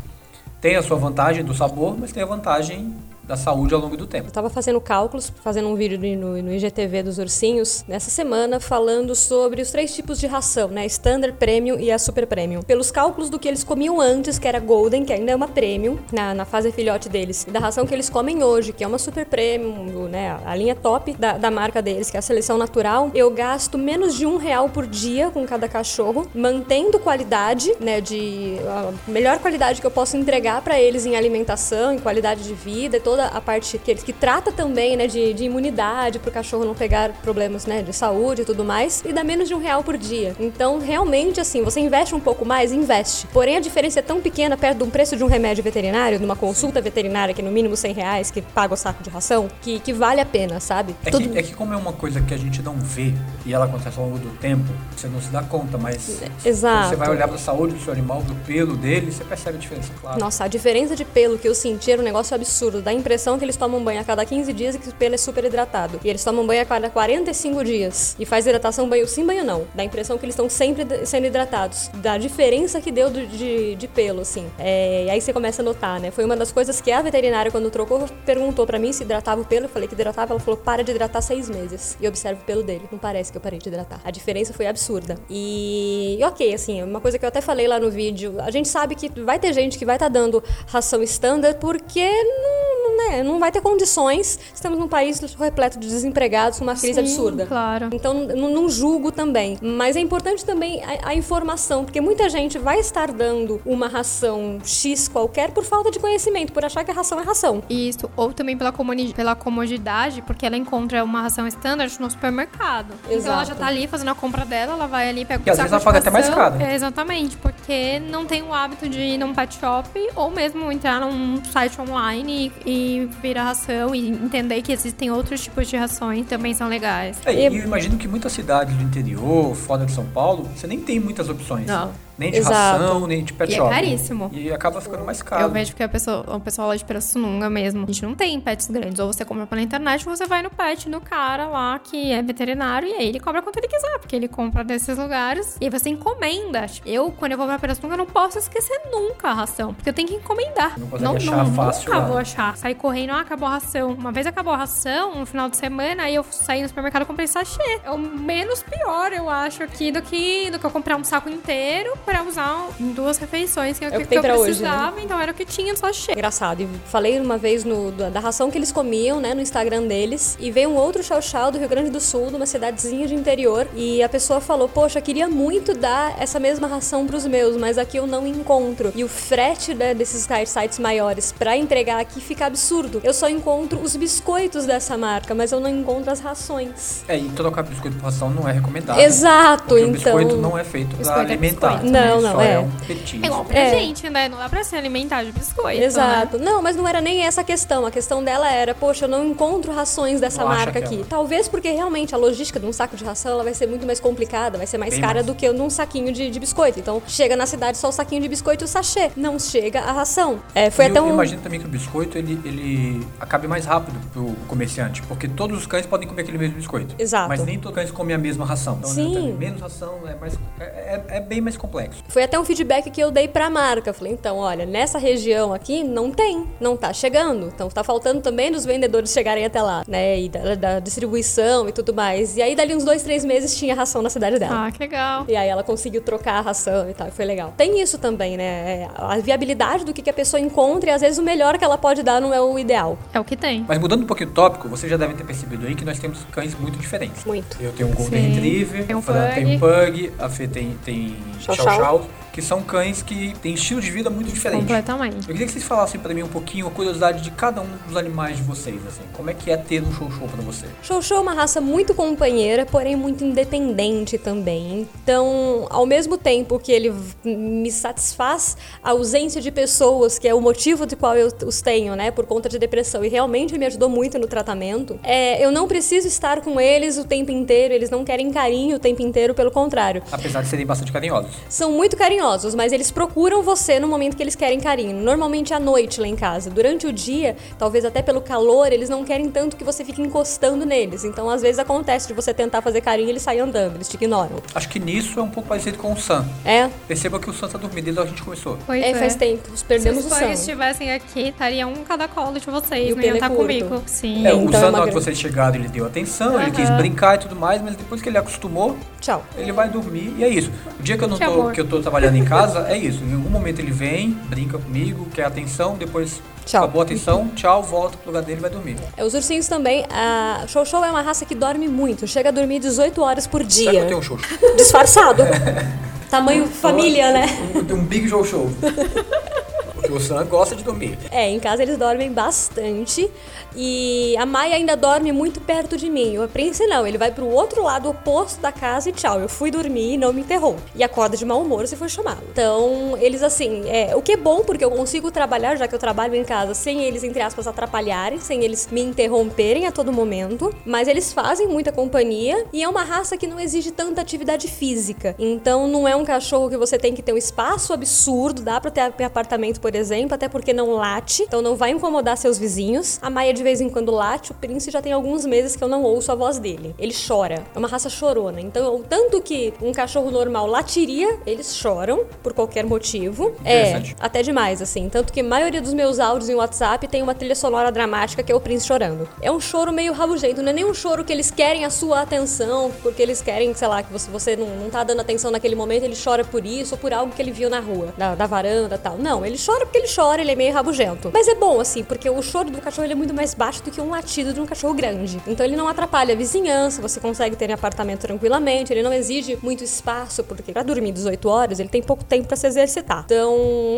[0.61, 2.95] Tem a sua vantagem do sabor, mas tem a vantagem
[3.27, 4.27] da saúde ao longo do tempo.
[4.27, 9.15] Eu tava fazendo cálculos, fazendo um vídeo no, no IGTV dos ursinhos nessa semana, falando
[9.15, 10.85] sobre os três tipos de ração, né?
[10.85, 12.61] Standard, Premium e a Super Premium.
[12.61, 15.97] Pelos cálculos do que eles comiam antes, que era Golden, que ainda é uma Premium,
[16.11, 18.97] na, na fase filhote deles, e da ração que eles comem hoje, que é uma
[18.99, 20.39] Super Premium, né?
[20.45, 24.15] A linha top da, da marca deles, que é a seleção natural, eu gasto menos
[24.15, 28.01] de um real por dia com cada cachorro, mantendo qualidade, né?
[28.01, 32.53] De a melhor qualidade que eu posso entregar para eles em alimentação, em qualidade de
[32.53, 36.33] vida, e toda a parte que, que trata também, né, de, de imunidade para o
[36.33, 39.57] cachorro não pegar problemas, né, de saúde e tudo mais, e dá menos de um
[39.57, 40.35] real por dia.
[40.37, 43.25] Então, realmente, assim, você investe um pouco mais, investe.
[43.27, 46.35] Porém, a diferença é tão pequena perto do preço de um remédio veterinário, de uma
[46.35, 49.79] consulta veterinária que é no mínimo 100 reais, que paga o saco de ração, que,
[49.79, 50.93] que vale a pena, sabe?
[51.05, 53.13] É que, é que como é uma coisa que a gente não vê
[53.45, 56.75] e ela acontece ao longo do tempo, você não se dá conta, mas Exato.
[56.75, 59.57] quando você vai olhar para a saúde do seu animal, do pelo dele, você percebe
[59.57, 60.19] a diferença, claro.
[60.19, 62.81] Nossa, a diferença de pelo que eu senti era um negócio absurdo.
[62.81, 65.13] Dá a impressão que eles tomam banho a cada 15 dias e que o pelo
[65.13, 65.99] é super hidratado.
[66.03, 68.15] E eles tomam banho a cada 45 dias.
[68.19, 69.67] E faz hidratação banho sim, banho não.
[69.75, 71.89] Dá a impressão que eles estão sempre sendo hidratados.
[71.93, 74.47] Da diferença que deu do- de, de pelo, assim.
[74.57, 76.09] É, e aí você começa a notar, né?
[76.09, 79.45] Foi uma das coisas que a veterinária, quando trocou, perguntou pra mim se hidratava o
[79.45, 79.65] pelo.
[79.65, 80.33] Eu falei que hidratava.
[80.33, 81.95] Ela falou, para de hidratar seis meses.
[82.01, 82.85] E observa o pelo dele.
[82.91, 84.01] Não parece que eu parei de hidratar.
[84.03, 85.15] A diferença foi absurda.
[85.29, 88.35] E, e ok, assim, uma coisa que eu até falei lá no vídeo.
[88.39, 92.83] A gente sabe que vai ter gente que vai estar dando ração standard porque não,
[92.89, 94.39] não, né, não vai ter condições.
[94.53, 97.45] Estamos num país repleto de desempregados, com uma crise Sim, absurda.
[97.45, 97.89] claro.
[97.91, 99.57] Então não, não julgo também.
[99.61, 104.59] Mas é importante também a, a informação, porque muita gente vai estar dando uma ração
[104.63, 107.61] X qualquer por falta de conhecimento, por achar que a ração é ração.
[107.69, 112.93] Isso, ou também pela, comuni- pela comodidade, porque ela encontra uma ração standard no supermercado.
[113.05, 113.45] Então ela Exato.
[113.47, 115.81] já tá ali fazendo a compra dela, ela vai ali, pega E às vezes ela
[115.81, 116.61] paga até mais caro.
[116.61, 120.99] É, exatamente, porque não tem o hábito de ir num pet shop ou mesmo entrar
[121.01, 122.84] num site online e, e
[123.21, 127.17] ver a ração e entender que existem outros tipos de rações também são legais.
[127.25, 130.67] É, e E- eu imagino que muitas cidades do interior, fora de São Paulo, você
[130.67, 131.65] nem tem muitas opções.
[131.67, 131.91] Não.
[132.17, 132.81] Nem de Exato.
[132.83, 133.69] ração, nem de pet E é shop.
[133.69, 134.29] caríssimo.
[134.33, 135.43] E acaba ficando mais caro.
[135.43, 138.39] Eu vejo que a pessoa, o pessoal lá de Pirassununga mesmo, a gente não tem
[138.39, 138.99] pets grandes.
[138.99, 142.21] Ou você compra pela internet, ou você vai no pet no cara lá que é
[142.21, 145.69] veterinário e aí ele cobra quanto ele quiser, porque ele compra desses lugares e aí
[145.71, 146.65] você encomenda.
[146.85, 150.07] Eu, quando eu vou pra Pirassununga, não posso esquecer nunca a ração, porque eu tenho
[150.07, 150.79] que encomendar.
[150.79, 152.05] Não consegue achar fácil Nunca lá.
[152.07, 152.57] vou achar.
[152.57, 153.91] Sair correndo, ah, acabou a ração.
[153.93, 157.05] Uma vez acabou a ração, no final de semana, aí eu saí no supermercado e
[157.05, 157.79] comprei sachê.
[157.83, 161.29] É o menos pior, eu acho, aqui do que, do que eu comprar um saco
[161.29, 164.61] inteiro pra usar em duas refeições, que é o É que, que eu pra hoje,
[164.61, 164.69] né?
[164.69, 166.11] precisava, então era o que tinha no sachê.
[166.13, 166.61] Engraçado.
[166.61, 170.37] E falei uma vez no, da da ração que eles comiam, né, no Instagram deles.
[170.39, 173.15] E veio um outro chau chau do Rio Grande do Sul, de uma cidadezinha de
[173.15, 173.67] interior.
[173.75, 177.97] E a pessoa falou: Poxa, queria muito dar essa mesma ração pros meus, mas aqui
[177.97, 178.91] eu não encontro.
[178.95, 183.01] E o frete né, desses sites maiores pra entregar aqui fica absurdo.
[183.03, 187.03] Eu só encontro os biscoitos dessa marca, mas eu não encontro as rações.
[187.07, 188.99] É, e trocar biscoito por ração não é recomendado.
[188.99, 189.91] Exato, Porque o então.
[190.17, 191.69] biscoito não é feito pra Biscoito é alimentar.
[191.71, 191.91] biscoito.
[191.95, 192.59] Não, não, só é.
[192.59, 193.23] um petisco.
[193.23, 193.69] É igual pra É.
[193.79, 194.29] gente, né?
[194.29, 195.79] Não dá pra se alimentar de biscoito.
[195.79, 195.85] Né?
[195.85, 196.37] Exato.
[196.37, 197.85] Não, mas não era nem essa a questão.
[197.85, 200.85] A questão dela era, poxa, eu não encontro rações dessa Não marca aquela.
[200.85, 201.05] aqui.
[201.09, 203.99] Talvez porque realmente a logística de um saco de ração ela vai ser muito mais
[203.99, 205.25] complicada, vai ser mais Bem cara mais.
[205.25, 206.79] do que num saquinho de, de biscoito.
[206.79, 209.11] Então, chega na cidade só o saquinho de biscoito e o sachê.
[209.15, 210.39] Não chega a ração.
[210.53, 211.09] É, foi E até eu um.
[211.09, 215.67] imagino também que o biscoito ele, ele acabe mais rápido pro comerciante, porque todos os
[215.67, 216.95] cães podem comer aquele mesmo biscoito.
[216.97, 217.29] Exato.
[217.29, 218.77] Mas nem todos os cães comem a mesma ração.
[218.79, 219.29] Então, Sim.
[219.31, 221.84] né, menos ração é, mais, é, é- é bem mais complexo.
[222.07, 223.93] Foi até um feedback que eu dei pra marca.
[223.93, 227.47] Falei, então, olha, nessa região aqui não tem, não tá chegando.
[227.47, 230.19] Então tá faltando também dos vendedores chegarem até lá, né?
[230.19, 232.37] E da, da distribuição e tudo mais.
[232.37, 234.67] E aí, dali uns dois, três meses, tinha ração na cidade dela.
[234.67, 235.25] Ah, que legal.
[235.27, 237.53] E aí ela conseguiu trocar a ração e tal, e foi legal.
[237.57, 238.43] Tem isso também, né?
[238.45, 241.63] É, A viabilidade do que que a pessoa encontra e às vezes o melhor que
[241.63, 242.97] ela pode dar não é o ideal.
[243.13, 243.65] É o que tem.
[243.67, 246.19] Mas mudando um pouquinho o tópico, vocês já devem ter percebido aí que nós temos
[246.31, 247.23] cães muito diferentes.
[247.25, 247.57] Muito.
[247.59, 248.29] Eu tenho um Golden Sim.
[248.29, 251.81] Retriever, Tem um tem um Pug, a Fê tem, tem Chow Chow Chow.
[251.81, 254.59] Chow, que são cães que têm estilo de vida muito diferente.
[254.59, 255.19] Completamente.
[255.19, 257.95] Eu queria que vocês falassem pra mim um pouquinho a curiosidade de cada um dos
[257.95, 259.03] animais de vocês, assim.
[259.13, 260.65] Como é que é ter um show show pra você?
[260.83, 264.85] Show Show é uma raça muito companheira, porém muito independente também.
[265.01, 270.41] Então, ao mesmo tempo que ele me satisfaz a ausência de pessoas, que é o
[270.41, 273.87] motivo de qual eu os tenho, né, por conta de depressão, e realmente me ajudou
[273.87, 278.03] muito no tratamento, é, eu não preciso estar com eles o tempo inteiro, eles não
[278.03, 280.03] querem carinho o tempo inteiro, pelo contrário.
[280.11, 281.31] Apesar de serem bastante carinhosos.
[281.47, 282.24] São muito carinhosos,
[282.55, 284.95] mas eles procuram você no momento que eles querem carinho.
[284.97, 286.49] Normalmente à noite lá em casa.
[286.49, 290.65] Durante o dia, talvez até pelo calor, eles não querem tanto que você fique encostando
[290.65, 291.03] neles.
[291.03, 293.95] Então, às vezes acontece de você tentar fazer carinho e eles saem andando, eles te
[293.95, 294.37] ignoram.
[294.53, 296.25] Acho que nisso é um pouco parecido com o Sam.
[296.43, 298.57] É, Perceba que o Sam tá dormindo desde a que gente começou.
[298.65, 299.43] Pois é, faz tempo.
[299.67, 300.25] Perdemos Se o os Sam.
[300.25, 303.17] pais estivessem aqui, estaria um cada colo de vocês, E o não ia pelo é
[303.17, 303.41] estar curto.
[303.41, 303.83] comigo.
[303.85, 304.25] Sim.
[304.25, 306.41] É, Então o é Sam, uma na hora que grande- vocês chegaram, ele deu atenção,
[306.41, 308.75] ele quis brincar e tudo mais, mas depois que ele acostumou,
[309.05, 309.23] Tchau.
[309.37, 310.49] ele vai dormir e é isso.
[310.79, 311.51] O dia que eu não Que tô, amor.
[311.51, 313.03] que eu tô trabalhando em casa, é isso.
[313.03, 316.63] Em algum momento ele vem, brinca comigo, quer atenção, depois Tchau.
[316.63, 318.77] acabou a atenção, tchau, volta pro lugar dele e vai dormir.
[318.97, 319.85] É, os ursinhos também.
[319.91, 322.07] A Show Show é uma raça que dorme muito.
[322.07, 323.81] Chega a dormir 18 horas por Será que dia.
[323.81, 324.17] eu tenho um show?
[324.57, 325.21] Disfarçado.
[326.09, 327.25] Tamanho família, né?
[327.53, 328.49] Um, um big show show.
[329.85, 330.97] Porque o Sam gosta de dormir.
[331.11, 333.09] É, em casa eles dormem bastante.
[333.55, 336.17] E a Maia ainda dorme muito perto de mim.
[336.17, 339.19] O Prince não, ele vai pro outro lado oposto da casa e tchau.
[339.19, 340.61] Eu fui dormir e não me interrompe.
[340.75, 342.21] E acorda de mau humor se for chamado.
[342.31, 345.79] Então, eles assim, é, o que é bom porque eu consigo trabalhar, já que eu
[345.79, 350.53] trabalho em casa, sem eles, entre aspas, atrapalharem, sem eles me interromperem a todo momento.
[350.65, 355.15] Mas eles fazem muita companhia e é uma raça que não exige tanta atividade física.
[355.19, 358.71] Então, não é um cachorro que você tem que ter um espaço absurdo, dá pra
[358.71, 362.99] ter apartamento, por exemplo, até porque não late, então não vai incomodar seus vizinhos.
[363.01, 365.67] A Maia de vez em quando late, o Prince já tem alguns meses que eu
[365.67, 366.75] não ouço a voz dele.
[366.77, 368.41] Ele chora, é uma raça chorona.
[368.41, 373.33] Então, o tanto que um cachorro normal latiria, eles choram por qualquer motivo.
[373.43, 374.89] É, até demais, assim.
[374.89, 378.31] Tanto que a maioria dos meus áudios em WhatsApp tem uma trilha sonora dramática que
[378.31, 379.07] é o Prince chorando.
[379.21, 382.01] É um choro meio rabugento, não é nem um choro que eles querem a sua
[382.01, 385.55] atenção, porque eles querem, sei lá, que você, você não, não tá dando atenção naquele
[385.55, 388.25] momento, ele chora por isso ou por algo que ele viu na rua, da, da
[388.25, 388.97] varanda e tal.
[388.97, 391.11] Não, ele chora porque ele chora, ele é meio rabugento.
[391.13, 393.71] Mas é bom, assim, porque o choro do cachorro ele é muito mais baixo do
[393.71, 395.19] que um latido de um cachorro grande.
[395.27, 399.63] Então ele não atrapalha a vizinhança, você consegue ter apartamento tranquilamente, ele não exige muito
[399.63, 403.03] espaço, porque pra dormir 18 horas ele tem pouco tempo pra se exercitar.
[403.05, 403.35] Então,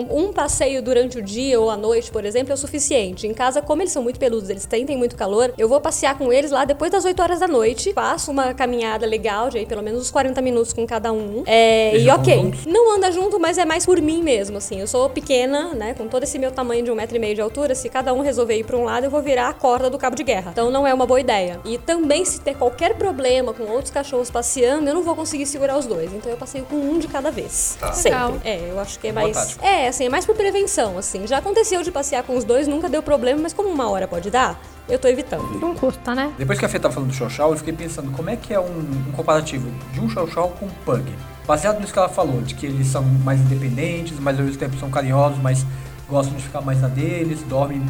[0.10, 3.28] um passeio durante o dia ou à noite, por exemplo, é o suficiente.
[3.28, 6.32] Em casa, como eles são muito peludos, eles têm, muito calor, eu vou passear com
[6.32, 9.84] eles lá depois das 8 horas da noite, faço uma caminhada legal, de aí pelo
[9.84, 11.44] menos uns 40 minutos com cada um.
[11.46, 12.54] É, e ok.
[12.66, 14.80] Não anda junto, mas é mais por mim mesmo, assim.
[14.80, 15.94] Eu sou pequena, né?
[15.94, 18.22] Com todo esse meu tamanho de um metro e meio de altura, se cada um
[18.22, 20.52] resolver ir pra um lado, eu vou virar a corda do cabo de guerra.
[20.52, 21.60] Então não é uma boa ideia.
[21.66, 25.78] E também, se ter qualquer problema com outros cachorros passeando, eu não vou conseguir segurar
[25.78, 26.14] os dois.
[26.14, 27.78] Então eu passeio com um de cada vez.
[27.80, 27.94] Tá.
[27.94, 28.18] Sempre.
[28.18, 28.34] Legal.
[28.44, 29.36] É, eu acho que é mais.
[29.36, 29.66] tática.
[29.66, 31.26] É, assim, é mais por prevenção, assim.
[31.28, 34.30] Já aconteceu de passear com os dois, nunca deu problema, mas como uma hora pode
[34.30, 35.60] dar, eu tô evitando.
[35.60, 36.34] Não custa, né?
[36.38, 38.54] Depois que a Fê tava falando do Chow Chow, eu fiquei pensando como é que
[38.54, 41.04] é um, um comparativo de um Chow Chow com um Pug.
[41.48, 44.78] Baseado nisso que ela falou, de que eles são mais independentes, mas ao mesmo tempo
[44.78, 45.66] são carinhosos, mas
[46.10, 47.82] gostam de ficar mais na deles, dormem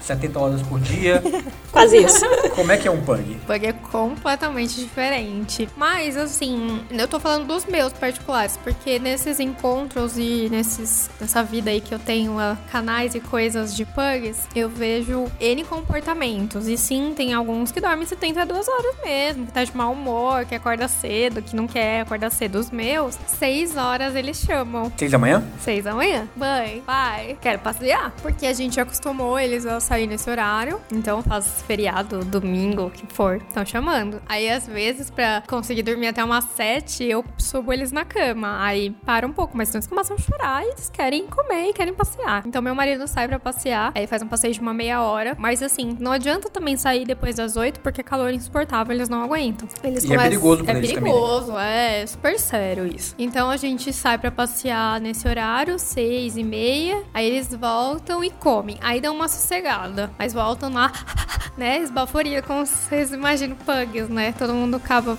[0.00, 1.22] 70 horas por dia.
[1.70, 2.24] Quase isso.
[2.54, 3.22] como é que é um Pug?
[3.46, 5.68] Bug é completamente diferente.
[5.76, 11.70] Mas, assim, eu tô falando dos meus particulares, porque nesses encontros e nesses, nessa vida
[11.70, 16.66] aí que eu tenho, ah, canais e coisas de pugs, eu vejo N comportamentos.
[16.66, 20.54] E sim, tem alguns que dormem 72 horas mesmo, que tá de mau humor, que
[20.54, 22.58] acorda cedo, que não quer acordar cedo.
[22.58, 24.92] Os meus, 6 horas eles chamam.
[24.96, 25.42] Seis da manhã?
[25.60, 26.28] Seis da manhã.
[26.36, 28.12] Mãe, pai, quero passear.
[28.22, 30.80] Porque a gente acostumou eles a sair nesse horário.
[30.92, 33.42] Então faz feriado, domingo, o que for.
[33.48, 34.22] Estão chamando.
[34.28, 38.58] Aí, às vezes, pra conseguir dormir até umas sete, eu subo eles na cama.
[38.64, 41.72] Aí para um pouco, mas senão eles começam a chorar e eles querem comer e
[41.72, 42.44] querem passear.
[42.46, 43.90] Então meu marido sai pra passear.
[43.96, 45.34] Aí faz um passeio de uma meia hora.
[45.36, 49.66] Mas assim, não adianta também sair depois das oito, porque calor insuportável, eles não aguentam.
[49.82, 51.18] Eles E é perigoso pra é eles também, né?
[51.18, 53.12] perigoso, é super sério isso.
[53.18, 57.02] Então a gente sai pra passear nesse horário, seis e meia.
[57.12, 58.76] Aí eles voltam e comem.
[58.80, 59.79] Aí dão uma sossegada.
[60.18, 60.92] Mas voltam lá,
[61.56, 61.78] né?
[61.78, 64.32] Esbaforia, como vocês imaginam pugs, né?
[64.38, 65.16] Todo mundo acaba,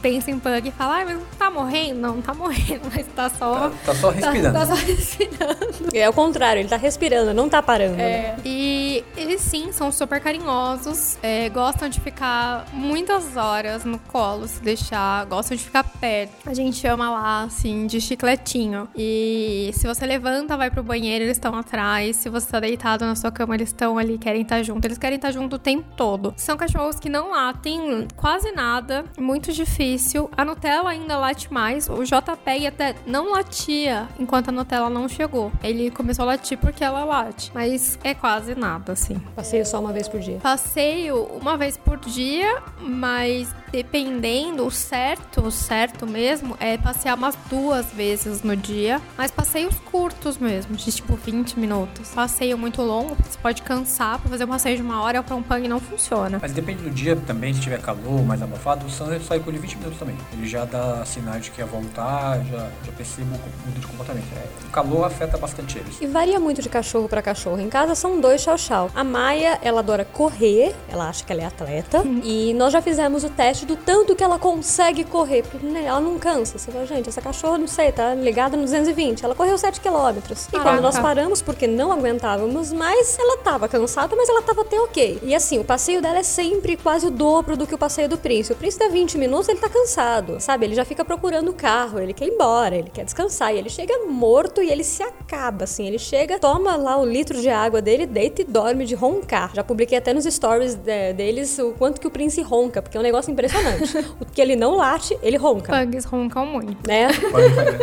[0.00, 2.00] pensa em pug e fala, ai, mas não tá morrendo?
[2.00, 3.70] Não, não tá morrendo, mas tá só.
[3.70, 4.52] Tá, tá só respirando.
[4.52, 5.88] Tá, tá só respirando.
[5.94, 7.96] É o contrário, ele tá respirando, não tá parando.
[7.96, 8.02] né?
[8.02, 8.36] É.
[8.44, 14.60] E eles sim são super carinhosos, é, gostam de ficar muitas horas no colo, se
[14.62, 16.32] deixar, gostam de ficar perto.
[16.46, 18.88] A gente chama lá, assim, de chicletinho.
[18.96, 22.16] E se você levanta, vai pro banheiro, eles estão atrás.
[22.16, 24.84] Se você tá deitado na sua cama, eles estão ali, querem estar junto.
[24.84, 26.34] Eles querem estar junto o tempo todo.
[26.36, 30.30] São cachorros que não latem quase nada, muito difícil.
[30.36, 31.88] A Nutella ainda late mais.
[31.88, 35.52] O JPEG até não latia enquanto a Nutella não chegou.
[35.62, 39.18] Ele começou a latir porque ela late, mas é quase nada, assim.
[39.34, 40.38] Passeio só uma vez por dia.
[40.38, 47.34] Passeio uma vez por dia, mas dependendo, o certo, o certo mesmo, é passear umas
[47.48, 52.10] duas vezes no dia, mas passeios curtos mesmo, de tipo 20 minutos.
[52.10, 55.42] Passeio muito longo, você pode cansar pra fazer um passeio de uma hora pra um
[55.42, 56.38] pang não funciona.
[56.40, 59.58] Mas depende do dia também, se tiver calor, mais abafado, o Sam sai com ele
[59.58, 60.16] 20 minutos também.
[60.32, 64.24] Ele já dá sinais de que ia voltar, já, já percebo o muda de comportamento.
[64.36, 65.96] É, o calor afeta bastante eles.
[66.00, 67.60] E varia muito de cachorro pra cachorro.
[67.60, 68.90] Em casa são dois chau-chau.
[68.94, 72.02] A Maia, ela adora correr, ela acha que ela é atleta.
[72.24, 75.42] E nós já fizemos o teste do tanto que ela consegue correr.
[75.42, 76.58] Porque né, ela não cansa.
[76.58, 79.24] Você fala, gente, essa cachorra, não sei, tá ligada no 220.
[79.24, 80.48] Ela correu 7 quilômetros.
[80.52, 83.81] E quando nós paramos, porque não aguentávamos mais, ela tava cansada,
[84.16, 85.18] mas ela tava até ok.
[85.22, 88.18] E assim, o passeio dela é sempre quase o dobro do que o passeio do
[88.18, 88.52] Prince.
[88.52, 90.66] O Prince dá 20 minutos, ele tá cansado, sabe?
[90.66, 93.54] Ele já fica procurando o carro, ele quer ir embora, ele quer descansar.
[93.54, 95.86] E ele chega morto e ele se acaba, assim.
[95.86, 99.50] Ele chega, toma lá o litro de água dele, deita e dorme de roncar.
[99.54, 103.00] Já publiquei até nos stories de- deles o quanto que o Prince ronca, porque é
[103.00, 103.96] um negócio impressionante.
[104.20, 106.76] o que ele não late, ele ronca, Pugs roncam muito.
[106.86, 107.08] né?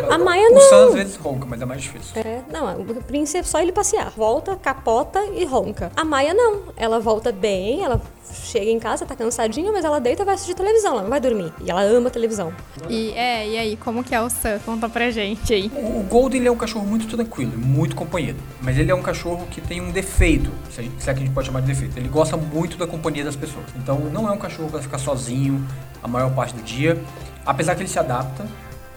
[0.09, 0.61] A Maia O não.
[0.61, 2.11] Sam às vezes ronca, mas é mais difícil.
[2.21, 4.11] É, não, o Prince é só ele passear.
[4.15, 5.88] Volta, capota e ronca.
[5.95, 6.63] A Maia não.
[6.75, 8.01] Ela volta bem, ela
[8.43, 11.19] chega em casa, tá cansadinha, mas ela deita e vai assistir televisão, ela não vai
[11.19, 11.53] dormir.
[11.63, 12.53] E ela ama televisão.
[12.87, 14.59] E é, e aí, como que é o Sam?
[14.65, 15.71] Conta pra gente aí.
[15.75, 18.37] O o Golden ele é um cachorro muito tranquilo, muito companheiro.
[18.61, 21.19] Mas ele é um cachorro que tem um defeito, se, a gente, se é que
[21.19, 21.97] a gente pode chamar de defeito.
[21.97, 23.65] Ele gosta muito da companhia das pessoas.
[23.75, 25.65] Então não é um cachorro para ficar sozinho
[26.01, 27.01] a maior parte do dia.
[27.45, 28.47] Apesar que ele se adapta,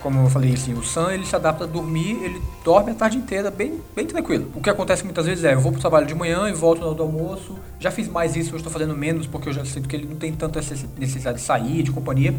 [0.02, 3.16] como eu falei assim, o Sam ele se adapta a dormir, ele dorme a tarde
[3.16, 4.50] inteira bem, bem tranquilo.
[4.54, 6.86] O que acontece muitas vezes é, eu vou pro trabalho de manhã e volto na
[6.86, 7.56] hora do almoço.
[7.78, 10.16] Já fiz mais isso, hoje estou fazendo menos porque eu já sinto que ele não
[10.16, 10.60] tem tanta
[10.98, 12.34] necessidade de sair, de companhia.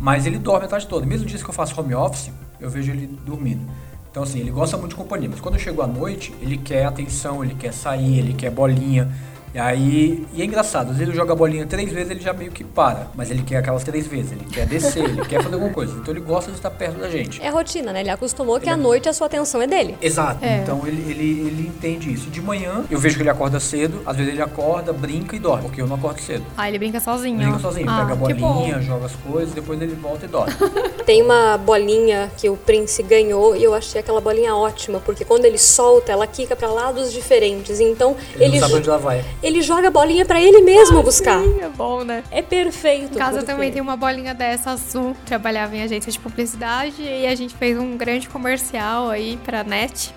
[0.00, 1.06] Mas ele dorme a tarde toda.
[1.06, 2.30] Mesmo dias que eu faço home office,
[2.60, 3.62] eu vejo ele dormindo.
[4.10, 6.86] Então assim, ele gosta muito de companhia, mas quando eu chego à noite, ele quer
[6.86, 9.12] atenção, ele quer sair, ele quer bolinha.
[9.56, 12.34] E aí, e é engraçado, às vezes ele joga a bolinha três vezes, ele já
[12.34, 15.54] meio que para, mas ele quer aquelas três vezes, ele quer descer, ele quer fazer
[15.54, 15.96] alguma coisa.
[15.96, 17.40] Então ele gosta de estar perto da gente.
[17.40, 18.00] É rotina, né?
[18.00, 19.96] Ele acostumou que Ele à é- noite a sua atenção é dele.
[20.02, 20.44] Exato.
[20.44, 20.58] É.
[20.58, 22.28] Então ele, ele, ele entende isso.
[22.28, 25.62] De manhã, eu vejo que ele acorda cedo, às vezes ele acorda, brinca e dorme,
[25.62, 26.44] porque eu não acordo cedo.
[26.54, 27.38] Ah, ele brinca sozinho.
[27.38, 30.52] Brinca sozinho, ah, pega a que bolinha, joga as coisas, depois ele volta e dorme.
[31.06, 35.46] Tem uma bolinha que o Prince ganhou e eu achei aquela bolinha ótima, porque quando
[35.46, 37.80] ele solta, ela quica pra lados diferentes.
[37.80, 39.24] Então Ele, ele, não sabe onde ela vai.
[39.46, 41.40] Ele joga a bolinha pra ele mesmo buscar.
[41.42, 42.22] Sim, é bom, né?
[42.30, 43.14] É perfeito.
[43.14, 45.16] Em casa porque- também tem uma bolinha dessa azul.
[45.24, 50.14] Trabalhava em agência de publicidade e a gente fez um grande comercial aí pra net.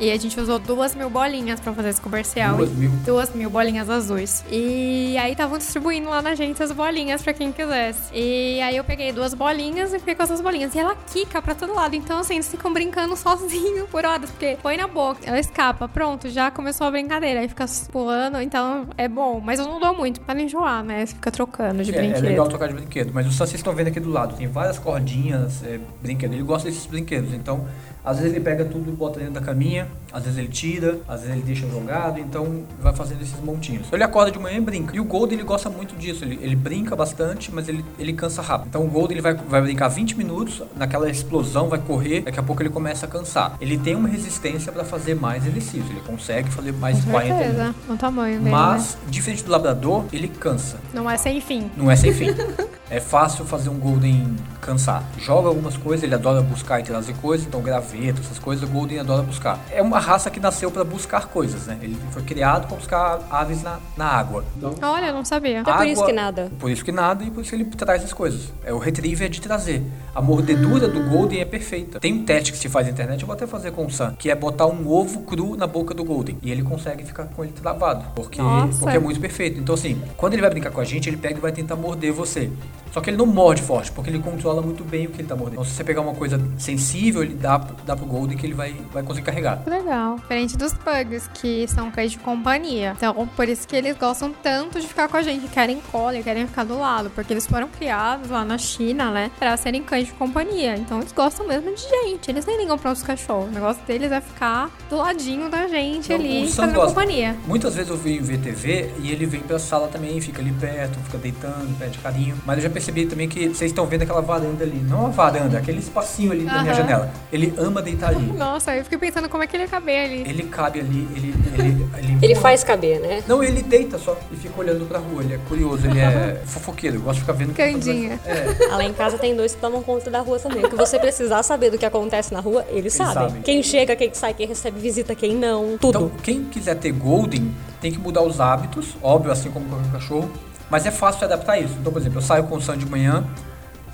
[0.00, 2.56] E a gente usou duas mil bolinhas pra fazer esse comercial.
[2.56, 2.90] Duas mil?
[3.04, 4.44] Duas mil bolinhas azuis.
[4.50, 8.14] E aí estavam distribuindo lá na gente as bolinhas pra quem quisesse.
[8.14, 10.74] E aí eu peguei duas bolinhas e fiquei com essas bolinhas.
[10.74, 11.96] E ela quica pra todo lado.
[11.96, 14.30] Então, assim, eles ficam brincando sozinho por horas.
[14.30, 15.88] Porque põe na boca, ela escapa.
[15.88, 17.40] Pronto, já começou a brincadeira.
[17.40, 18.40] Aí fica pulando.
[18.40, 19.40] Então é bom.
[19.44, 21.04] Mas eu não dou muito pra não enjoar, né?
[21.06, 22.24] Você fica trocando de É, é brinquedo.
[22.24, 25.80] legal trocar de brinquedo, mas vocês estão vendo aqui do lado, tem várias cordinhas, é,
[26.00, 26.36] brinquedos.
[26.36, 27.66] Ele gosta desses brinquedos, então
[28.04, 31.20] às vezes ele pega tudo e bota dentro da caminha, às vezes ele tira, às
[31.20, 33.86] vezes ele deixa jogado, então vai fazendo esses montinhos.
[33.92, 34.96] Ele acorda de manhã e brinca.
[34.96, 38.40] E o Gold ele gosta muito disso, ele, ele brinca bastante, mas ele, ele cansa
[38.42, 38.68] rápido.
[38.68, 42.42] Então o Gold ele vai, vai brincar 20 minutos, naquela explosão vai correr, daqui a
[42.42, 43.56] pouco ele começa a cansar.
[43.60, 47.56] Ele tem uma resistência para fazer mais exercício, ele consegue fazer mais Com 40 minutos.
[47.56, 47.74] certeza.
[47.88, 48.44] O tamanho dele.
[48.44, 48.50] né?
[48.50, 50.78] Mas, diferente do labrador, ele cansa.
[50.94, 51.70] Não é sem fim.
[51.76, 52.28] Não é sem fim.
[52.90, 54.34] É fácil fazer um Golden
[54.68, 55.02] cansar.
[55.18, 59.00] Joga algumas coisas, ele adora buscar e trazer coisas, então graveto, essas coisas, o Golden
[59.00, 59.58] adora buscar.
[59.70, 61.78] É uma raça que nasceu para buscar coisas, né?
[61.80, 64.44] Ele foi criado para buscar aves na, na água.
[64.56, 65.60] Então, Olha, eu não sabia.
[65.60, 66.52] É por isso que nada.
[66.58, 68.52] Por isso que nada e por isso que ele traz as coisas.
[68.62, 69.82] É o retriever de trazer.
[70.14, 71.98] A mordedura do Golden é perfeita.
[71.98, 74.14] Tem um teste que se faz na internet, eu vou até fazer com o Sam,
[74.18, 76.36] que é botar um ovo cru na boca do Golden.
[76.42, 78.04] E ele consegue ficar com ele travado.
[78.14, 78.78] Porque, Nossa.
[78.80, 79.58] porque é muito perfeito.
[79.58, 82.12] Então, assim, quando ele vai brincar com a gente, ele pega e vai tentar morder
[82.12, 82.50] você.
[82.98, 85.36] Só que ele não morde forte, porque ele controla muito bem o que ele tá
[85.36, 85.52] mordendo.
[85.60, 88.74] Então, se você pegar uma coisa sensível, ele dá, dá pro Golden que ele vai,
[88.92, 89.62] vai conseguir carregar.
[89.64, 90.16] Legal.
[90.16, 92.94] Diferente dos pugs, que são cães de companhia.
[92.96, 95.46] Então, por isso que eles gostam tanto de ficar com a gente.
[95.46, 97.08] Querem cola, querem ficar do lado.
[97.10, 99.30] Porque eles foram criados lá na China, né?
[99.38, 100.76] Pra serem cães de companhia.
[100.76, 102.28] Então, eles gostam mesmo de gente.
[102.28, 103.46] Eles nem ligam pra outros cachorros.
[103.48, 106.88] O negócio deles é ficar do ladinho da gente Então, ali, fazendo gosta.
[106.88, 107.36] companhia.
[107.46, 110.98] Muitas vezes eu venho ver TV e ele vem pra sala também, fica ali perto,
[111.04, 112.36] fica deitando, pede carinho.
[112.44, 114.78] Mas eu já percebi também que vocês estão vendo aquela varanda ali.
[114.78, 117.10] Não a varanda, aquele espacinho ali da minha janela.
[117.32, 118.32] Ele ama deitar ali.
[118.32, 120.20] Nossa, eu fiquei pensando como é que ele ia caber ali.
[120.28, 121.34] Ele cabe ali, ele.
[121.58, 123.22] Ele, ele, Ele faz caber, né?
[123.26, 125.22] Não, ele deita só e fica olhando pra rua.
[125.22, 127.00] Ele é curioso, ele é fofoqueiro.
[127.00, 127.50] Gosta de ficar vendo.
[127.50, 128.18] o que tá Candinha.
[128.18, 128.62] fazendo.
[128.62, 128.66] É.
[128.68, 130.64] Lá em casa tem dois que tomam conta da rua também.
[130.64, 133.14] O que você precisar saber do que acontece na rua, eles, sabem.
[133.14, 133.42] sabem.
[133.42, 135.98] Quem chega, quem sai, quem recebe visita, quem não, tudo.
[135.98, 140.30] Então, quem quiser ter Golden tem que mudar os hábitos, óbvio, assim como qualquer cachorro,
[140.70, 141.74] mas é fácil adaptar isso.
[141.80, 143.24] Então, por exemplo, eu saio com o Sam de manhã,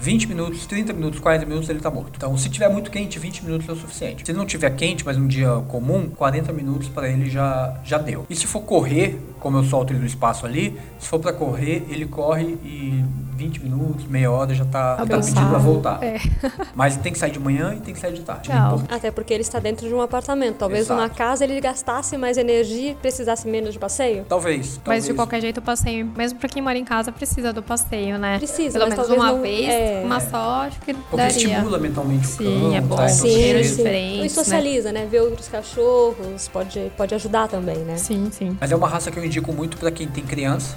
[0.05, 2.13] 20 minutos, 30 minutos, 40 minutos ele tá morto.
[2.17, 4.23] Então, se tiver muito quente, 20 minutos é o suficiente.
[4.27, 8.27] Se não tiver quente, mas um dia comum, 40 minutos para ele já, já deu.
[8.29, 11.87] E se for correr, como eu solto ele no espaço ali, se for para correr,
[11.89, 13.03] ele corre e
[13.37, 15.35] 20 minutos, meia hora já tá, já tá Cansado.
[15.35, 16.03] pedindo pra voltar.
[16.05, 16.19] É.
[16.75, 18.51] mas tem que sair de manhã e tem que sair de tarde.
[18.51, 20.57] Então, Até porque ele está dentro de um apartamento.
[20.57, 21.01] Talvez Exato.
[21.01, 24.25] numa casa ele gastasse mais energia e precisasse menos de passeio.
[24.29, 25.17] talvez, Mas de talvez.
[25.17, 28.37] qualquer jeito o passeio, mesmo pra quem mora em casa, precisa do passeio, né?
[28.39, 29.94] Precisa, Pelo mas menos talvez uma não- vez, é.
[30.03, 31.37] Uma só, acho que Porque daria.
[31.37, 32.97] estimula mentalmente o Sim, cão, é bom.
[32.97, 33.09] tá?
[33.09, 33.77] Sim, cheiros sim.
[33.77, 35.07] diferentes, E socializa, né?
[35.07, 37.97] Ver outros cachorros pode, pode ajudar também, né?
[37.97, 38.57] Sim, sim.
[38.61, 40.77] Mas é uma raça que eu indico muito pra quem tem criança.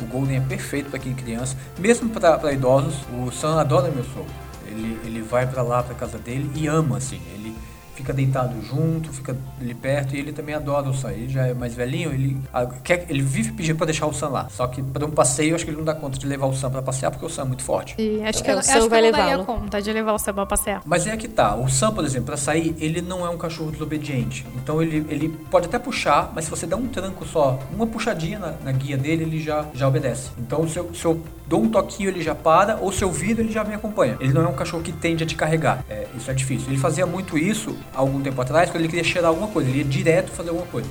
[0.00, 2.94] O Golden é perfeito pra quem tem criança, mesmo pra pra idosos.
[3.18, 4.26] O Sam adora meu sogro.
[4.66, 7.20] Ele, ele vai pra lá, pra casa dele e ama, assim.
[7.34, 7.54] Ele
[7.96, 11.10] fica deitado junto, fica ali perto e ele também adora o Sam.
[11.12, 12.36] Ele já é mais velhinho, ele,
[12.84, 14.48] quer, ele vive pedindo pra deixar o Sam lá.
[14.50, 16.54] Só que pra um passeio, eu acho que ele não dá conta de levar o
[16.54, 17.94] Sam pra passear porque o Sam é muito forte.
[17.98, 19.44] E acho que, É, eu, o acho Sam que vai eu não daria levá-lo.
[19.60, 20.82] conta de levar o Sam pra passear.
[20.84, 23.70] Mas é que tá, o Sam, por exemplo, pra sair, ele não é um cachorro
[23.72, 24.46] desobediente.
[24.56, 28.38] Então ele, ele pode até puxar, mas se você der um tranco só, uma puxadinha
[28.38, 30.30] na, na guia dele, ele já, já obedece.
[30.38, 33.40] Então se eu, se eu dou um toquinho, ele já para, ou se eu viro,
[33.40, 34.16] ele já me acompanha.
[34.20, 35.84] Ele não é um cachorro que tende a te carregar.
[35.88, 36.68] É, isso é difícil.
[36.68, 39.78] Ele fazia muito isso há algum tempo atrás, quando ele queria cheirar alguma coisa, ele
[39.78, 40.88] ia direto fazer alguma coisa.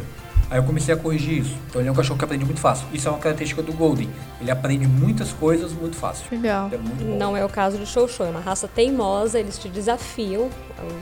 [0.49, 1.55] Aí eu comecei a corrigir isso.
[1.67, 2.85] Então ele é um cachorro que aprende muito fácil.
[2.93, 4.07] Isso é uma característica do Golden.
[4.39, 6.25] Ele aprende muitas coisas muito fácil.
[6.31, 6.69] Legal.
[6.71, 7.03] É muito.
[7.03, 10.49] Não é o caso do Show Show, é uma raça teimosa, eles te desafiam.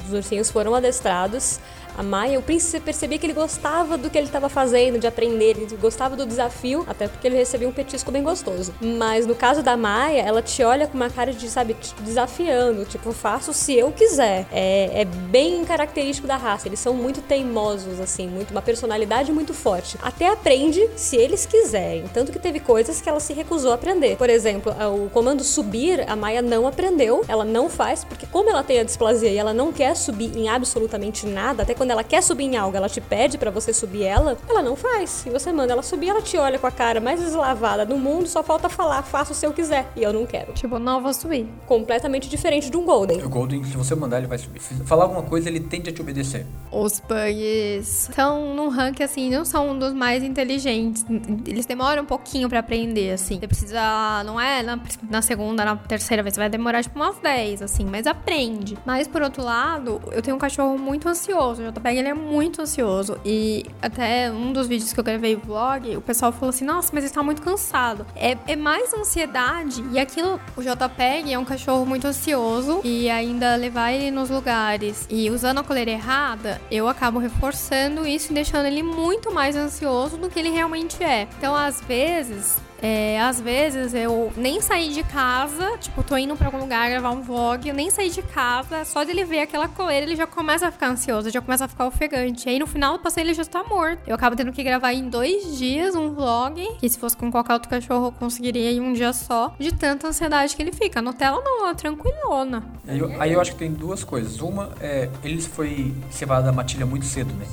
[0.08, 1.60] Os ursinhos foram adestrados.
[1.98, 5.52] A Maia, eu perce- percebi que ele gostava do que ele estava fazendo, de aprender,
[5.52, 8.74] ele gostava do desafio, até porque ele recebia um petisco bem gostoso.
[8.82, 12.86] Mas no caso da Maia, ela te olha com uma cara de, sabe, te desafiando,
[12.86, 14.48] tipo, faço se eu quiser.
[14.52, 19.54] É, é bem característico da raça, eles são muito teimosos, assim, muito uma personalidade muito
[19.54, 19.98] forte.
[20.02, 24.18] Até aprende se eles quiserem, tanto que teve coisas que ela se recusou a aprender.
[24.18, 28.64] Por exemplo, o comando subir, a Maia não aprendeu, ela não faz, porque como ela
[28.64, 32.22] tem a displasia e ela não quer subir em absolutamente nada, até quando ela quer
[32.22, 35.10] subir em algo, ela te pede pra você subir ela, ela não faz.
[35.10, 38.28] Se você manda ela subir, ela te olha com a cara mais deslavada do mundo,
[38.28, 40.54] só falta falar, faço se eu quiser, e eu não quero.
[40.54, 41.48] Tipo, não vou subir.
[41.66, 43.24] Completamente diferente de um Golden.
[43.24, 44.62] O Golden, se você mandar, ele vai subir.
[44.62, 46.46] Se falar alguma coisa, ele tende a te obedecer.
[46.72, 51.06] Os bugs estão num ranking, assim, não são um dos mais inteligentes.
[51.46, 53.40] Eles demoram um pouquinho pra aprender, assim.
[53.40, 54.80] Você precisa, não é na,
[55.10, 58.78] na segunda, na terceira vez, vai demorar tipo umas 10, assim, mas aprende.
[58.86, 61.62] Mas por outro lado, eu tenho um cachorro muito ansioso.
[61.74, 63.18] JPEG ele é muito ansioso.
[63.26, 67.04] E até um dos vídeos que eu gravei vlog, o pessoal falou assim: nossa, mas
[67.04, 68.06] ele tá muito cansado.
[68.16, 69.84] É, é mais ansiedade.
[69.92, 72.82] E aquilo, o JPEG é um cachorro muito ansioso.
[72.84, 78.32] E ainda levar ele nos lugares e usando a coleira errada, eu acabo reforçando isso
[78.32, 81.28] e deixando ele muito mais ansioso do que ele realmente é.
[81.38, 86.48] Então, às vezes, é, às vezes eu nem saí de casa, tipo, tô indo pra
[86.48, 89.70] algum lugar gravar um vlog, eu nem saí de casa, só de ele ver aquela
[89.70, 92.50] coleira ele já começa a ficar ansioso, já começa a ficar ofegante.
[92.50, 94.02] Aí no final do passeio ele já tá morto.
[94.06, 97.54] Eu acabo tendo que gravar em dois dias um vlog, que se fosse com qualquer
[97.54, 101.00] outro cachorro eu conseguiria em um dia só, de tanta ansiedade que ele fica.
[101.00, 102.64] A Nutella não, ela é tranquilona.
[102.86, 104.42] Aí eu, aí eu acho que tem duas coisas.
[104.42, 107.46] Uma é, ele foi cevado da matilha muito cedo, né?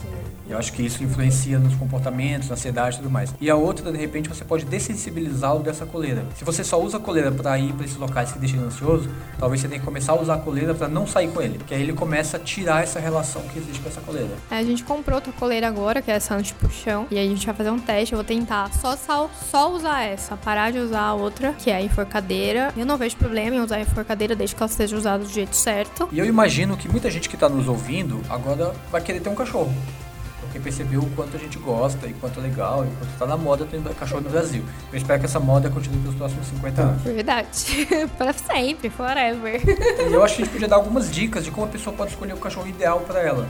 [0.51, 3.33] Eu acho que isso influencia nos comportamentos, na ansiedade e tudo mais.
[3.41, 4.65] E a outra, de repente, você pode
[5.21, 6.25] dessensibilizá-lo dessa coleira.
[6.35, 9.09] Se você só usa a coleira para ir para esses locais que deixam ele ansioso,
[9.39, 11.59] talvez você tenha que começar a usar a coleira para não sair com ele.
[11.59, 14.31] Porque aí ele começa a tirar essa relação que existe com essa coleira.
[14.51, 17.07] É, a gente comprou outra coleira agora, que é essa anti-puxão.
[17.11, 18.15] E a gente vai fazer um teste.
[18.15, 21.77] Eu vou tentar só, só, só usar essa, parar de usar a outra, que é
[21.77, 22.73] a enforcadeira.
[22.77, 25.57] Eu não vejo problema em usar a enforcadeira desde que ela seja usada do jeito
[25.57, 26.09] certo.
[26.13, 29.35] E eu imagino que muita gente que está nos ouvindo agora vai querer ter um
[29.35, 29.73] cachorro
[30.51, 33.37] porque percebeu o quanto a gente gosta e quanto é legal e quanto tá na
[33.37, 34.65] moda ter cachorro no Brasil.
[34.93, 37.03] Eu espero que essa moda continue pelos próximos 50 anos.
[37.03, 37.87] Verdade.
[38.19, 39.63] para sempre, forever.
[40.11, 42.11] E eu acho que a gente podia dar algumas dicas de como a pessoa pode
[42.11, 43.47] escolher o cachorro ideal para ela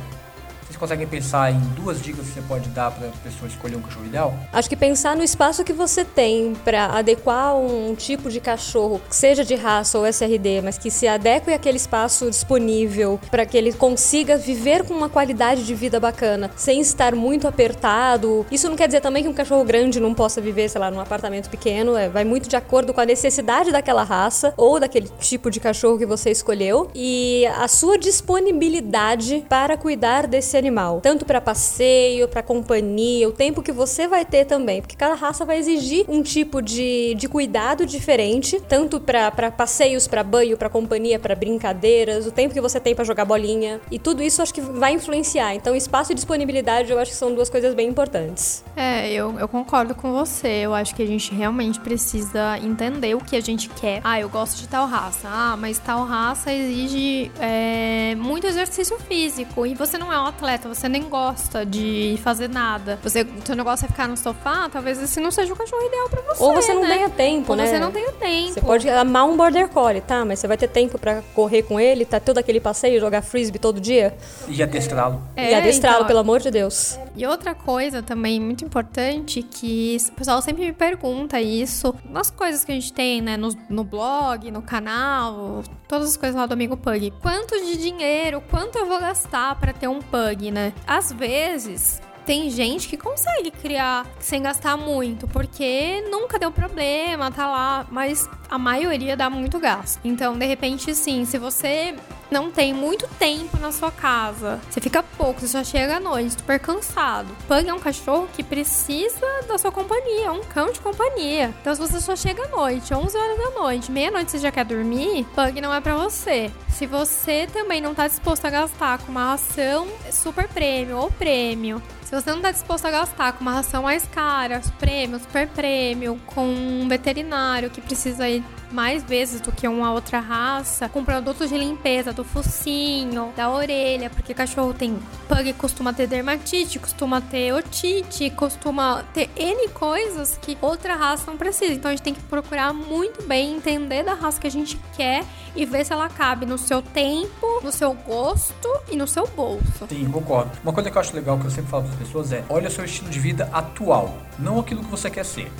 [0.77, 4.07] conseguem pensar em duas dicas que você pode dar para a pessoa escolher um cachorro
[4.07, 4.35] ideal?
[4.53, 9.45] Acho que pensar no espaço que você tem para adequar um tipo de cachorro, seja
[9.45, 14.37] de raça ou SRD, mas que se adeque àquele espaço disponível para que ele consiga
[14.37, 18.47] viver com uma qualidade de vida bacana, sem estar muito apertado.
[18.51, 21.01] Isso não quer dizer também que um cachorro grande não possa viver, sei lá, num
[21.01, 25.51] apartamento pequeno, é, vai muito de acordo com a necessidade daquela raça ou daquele tipo
[25.51, 31.41] de cachorro que você escolheu e a sua disponibilidade para cuidar desse animal tanto para
[31.41, 36.05] passeio, para companhia, o tempo que você vai ter também, porque cada raça vai exigir
[36.09, 42.27] um tipo de, de cuidado diferente, tanto para passeios, para banho, para companhia, para brincadeiras,
[42.27, 45.55] o tempo que você tem para jogar bolinha, e tudo isso acho que vai influenciar.
[45.55, 48.65] Então, espaço e disponibilidade eu acho que são duas coisas bem importantes.
[48.77, 50.49] É, eu, eu concordo com você.
[50.49, 54.01] Eu acho que a gente realmente precisa entender o que a gente quer.
[54.05, 55.29] Ah, eu gosto de tal raça.
[55.29, 60.50] Ah, mas tal raça exige é, muito exercício físico e você não é um atleta
[60.59, 65.21] você nem gosta de fazer nada, você, seu negócio é ficar no sofá, talvez esse
[65.21, 66.43] não seja o cachorro ideal pra você.
[66.43, 66.95] Ou você não né?
[66.95, 67.67] tenha tempo, Ou né?
[67.67, 68.55] você não tenha tempo.
[68.55, 70.25] Você pode amar um border collie, tá?
[70.25, 73.59] Mas você vai ter tempo para correr com ele, tá todo aquele passeio, jogar frisbee
[73.59, 74.17] todo dia?
[74.49, 75.23] E adestrá-lo.
[75.37, 76.99] É, e adestrá-lo, então, pelo amor de Deus.
[77.17, 82.65] E outra coisa também muito importante que o pessoal sempre me pergunta isso nas coisas
[82.65, 83.37] que a gente tem, né?
[83.37, 87.13] No, no blog, no canal, todas as coisas lá do Amigo Pug.
[87.21, 90.73] Quanto de dinheiro, quanto eu vou gastar para ter um pug, né?
[90.87, 97.49] Às vezes, tem gente que consegue criar sem gastar muito, porque nunca deu problema, tá
[97.49, 99.99] lá, mas a maioria dá muito gasto.
[100.05, 101.93] Então, de repente, sim, se você
[102.31, 106.35] não tem muito tempo na sua casa, você fica pouco, você só chega à noite,
[106.35, 107.27] super cansado.
[107.49, 111.53] Pug é um cachorro que precisa da sua companhia, é um cão de companhia.
[111.61, 114.65] Então, se você só chega à noite, 11 horas da noite, meia-noite você já quer
[114.65, 116.49] dormir, Pug não é para você.
[116.69, 121.83] Se você também não tá disposto a gastar com uma ração super prêmio ou prêmio,
[122.11, 126.21] se você não está disposto a gastar com uma ração mais cara, prêmio, super prêmio,
[126.27, 131.49] com um veterinário que precisa ir mais vezes do que uma outra raça, com produtos
[131.49, 134.99] de limpeza do focinho, da orelha, porque cachorro tem
[135.29, 141.37] pug costuma ter dermatite, costuma ter otite, costuma ter N coisas que outra raça não
[141.37, 141.73] precisa.
[141.73, 145.25] Então a gente tem que procurar muito bem entender da raça que a gente quer
[145.55, 149.87] e ver se ela cabe no seu tempo, no seu gosto e no seu bolso.
[149.89, 150.51] Sim, concordo.
[150.63, 152.69] Uma coisa que eu acho legal que eu sempre falo para as pessoas é: olha
[152.69, 155.51] o seu estilo de vida atual, não aquilo que você quer ser.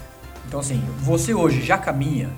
[0.47, 2.31] Então, assim, você hoje já caminha,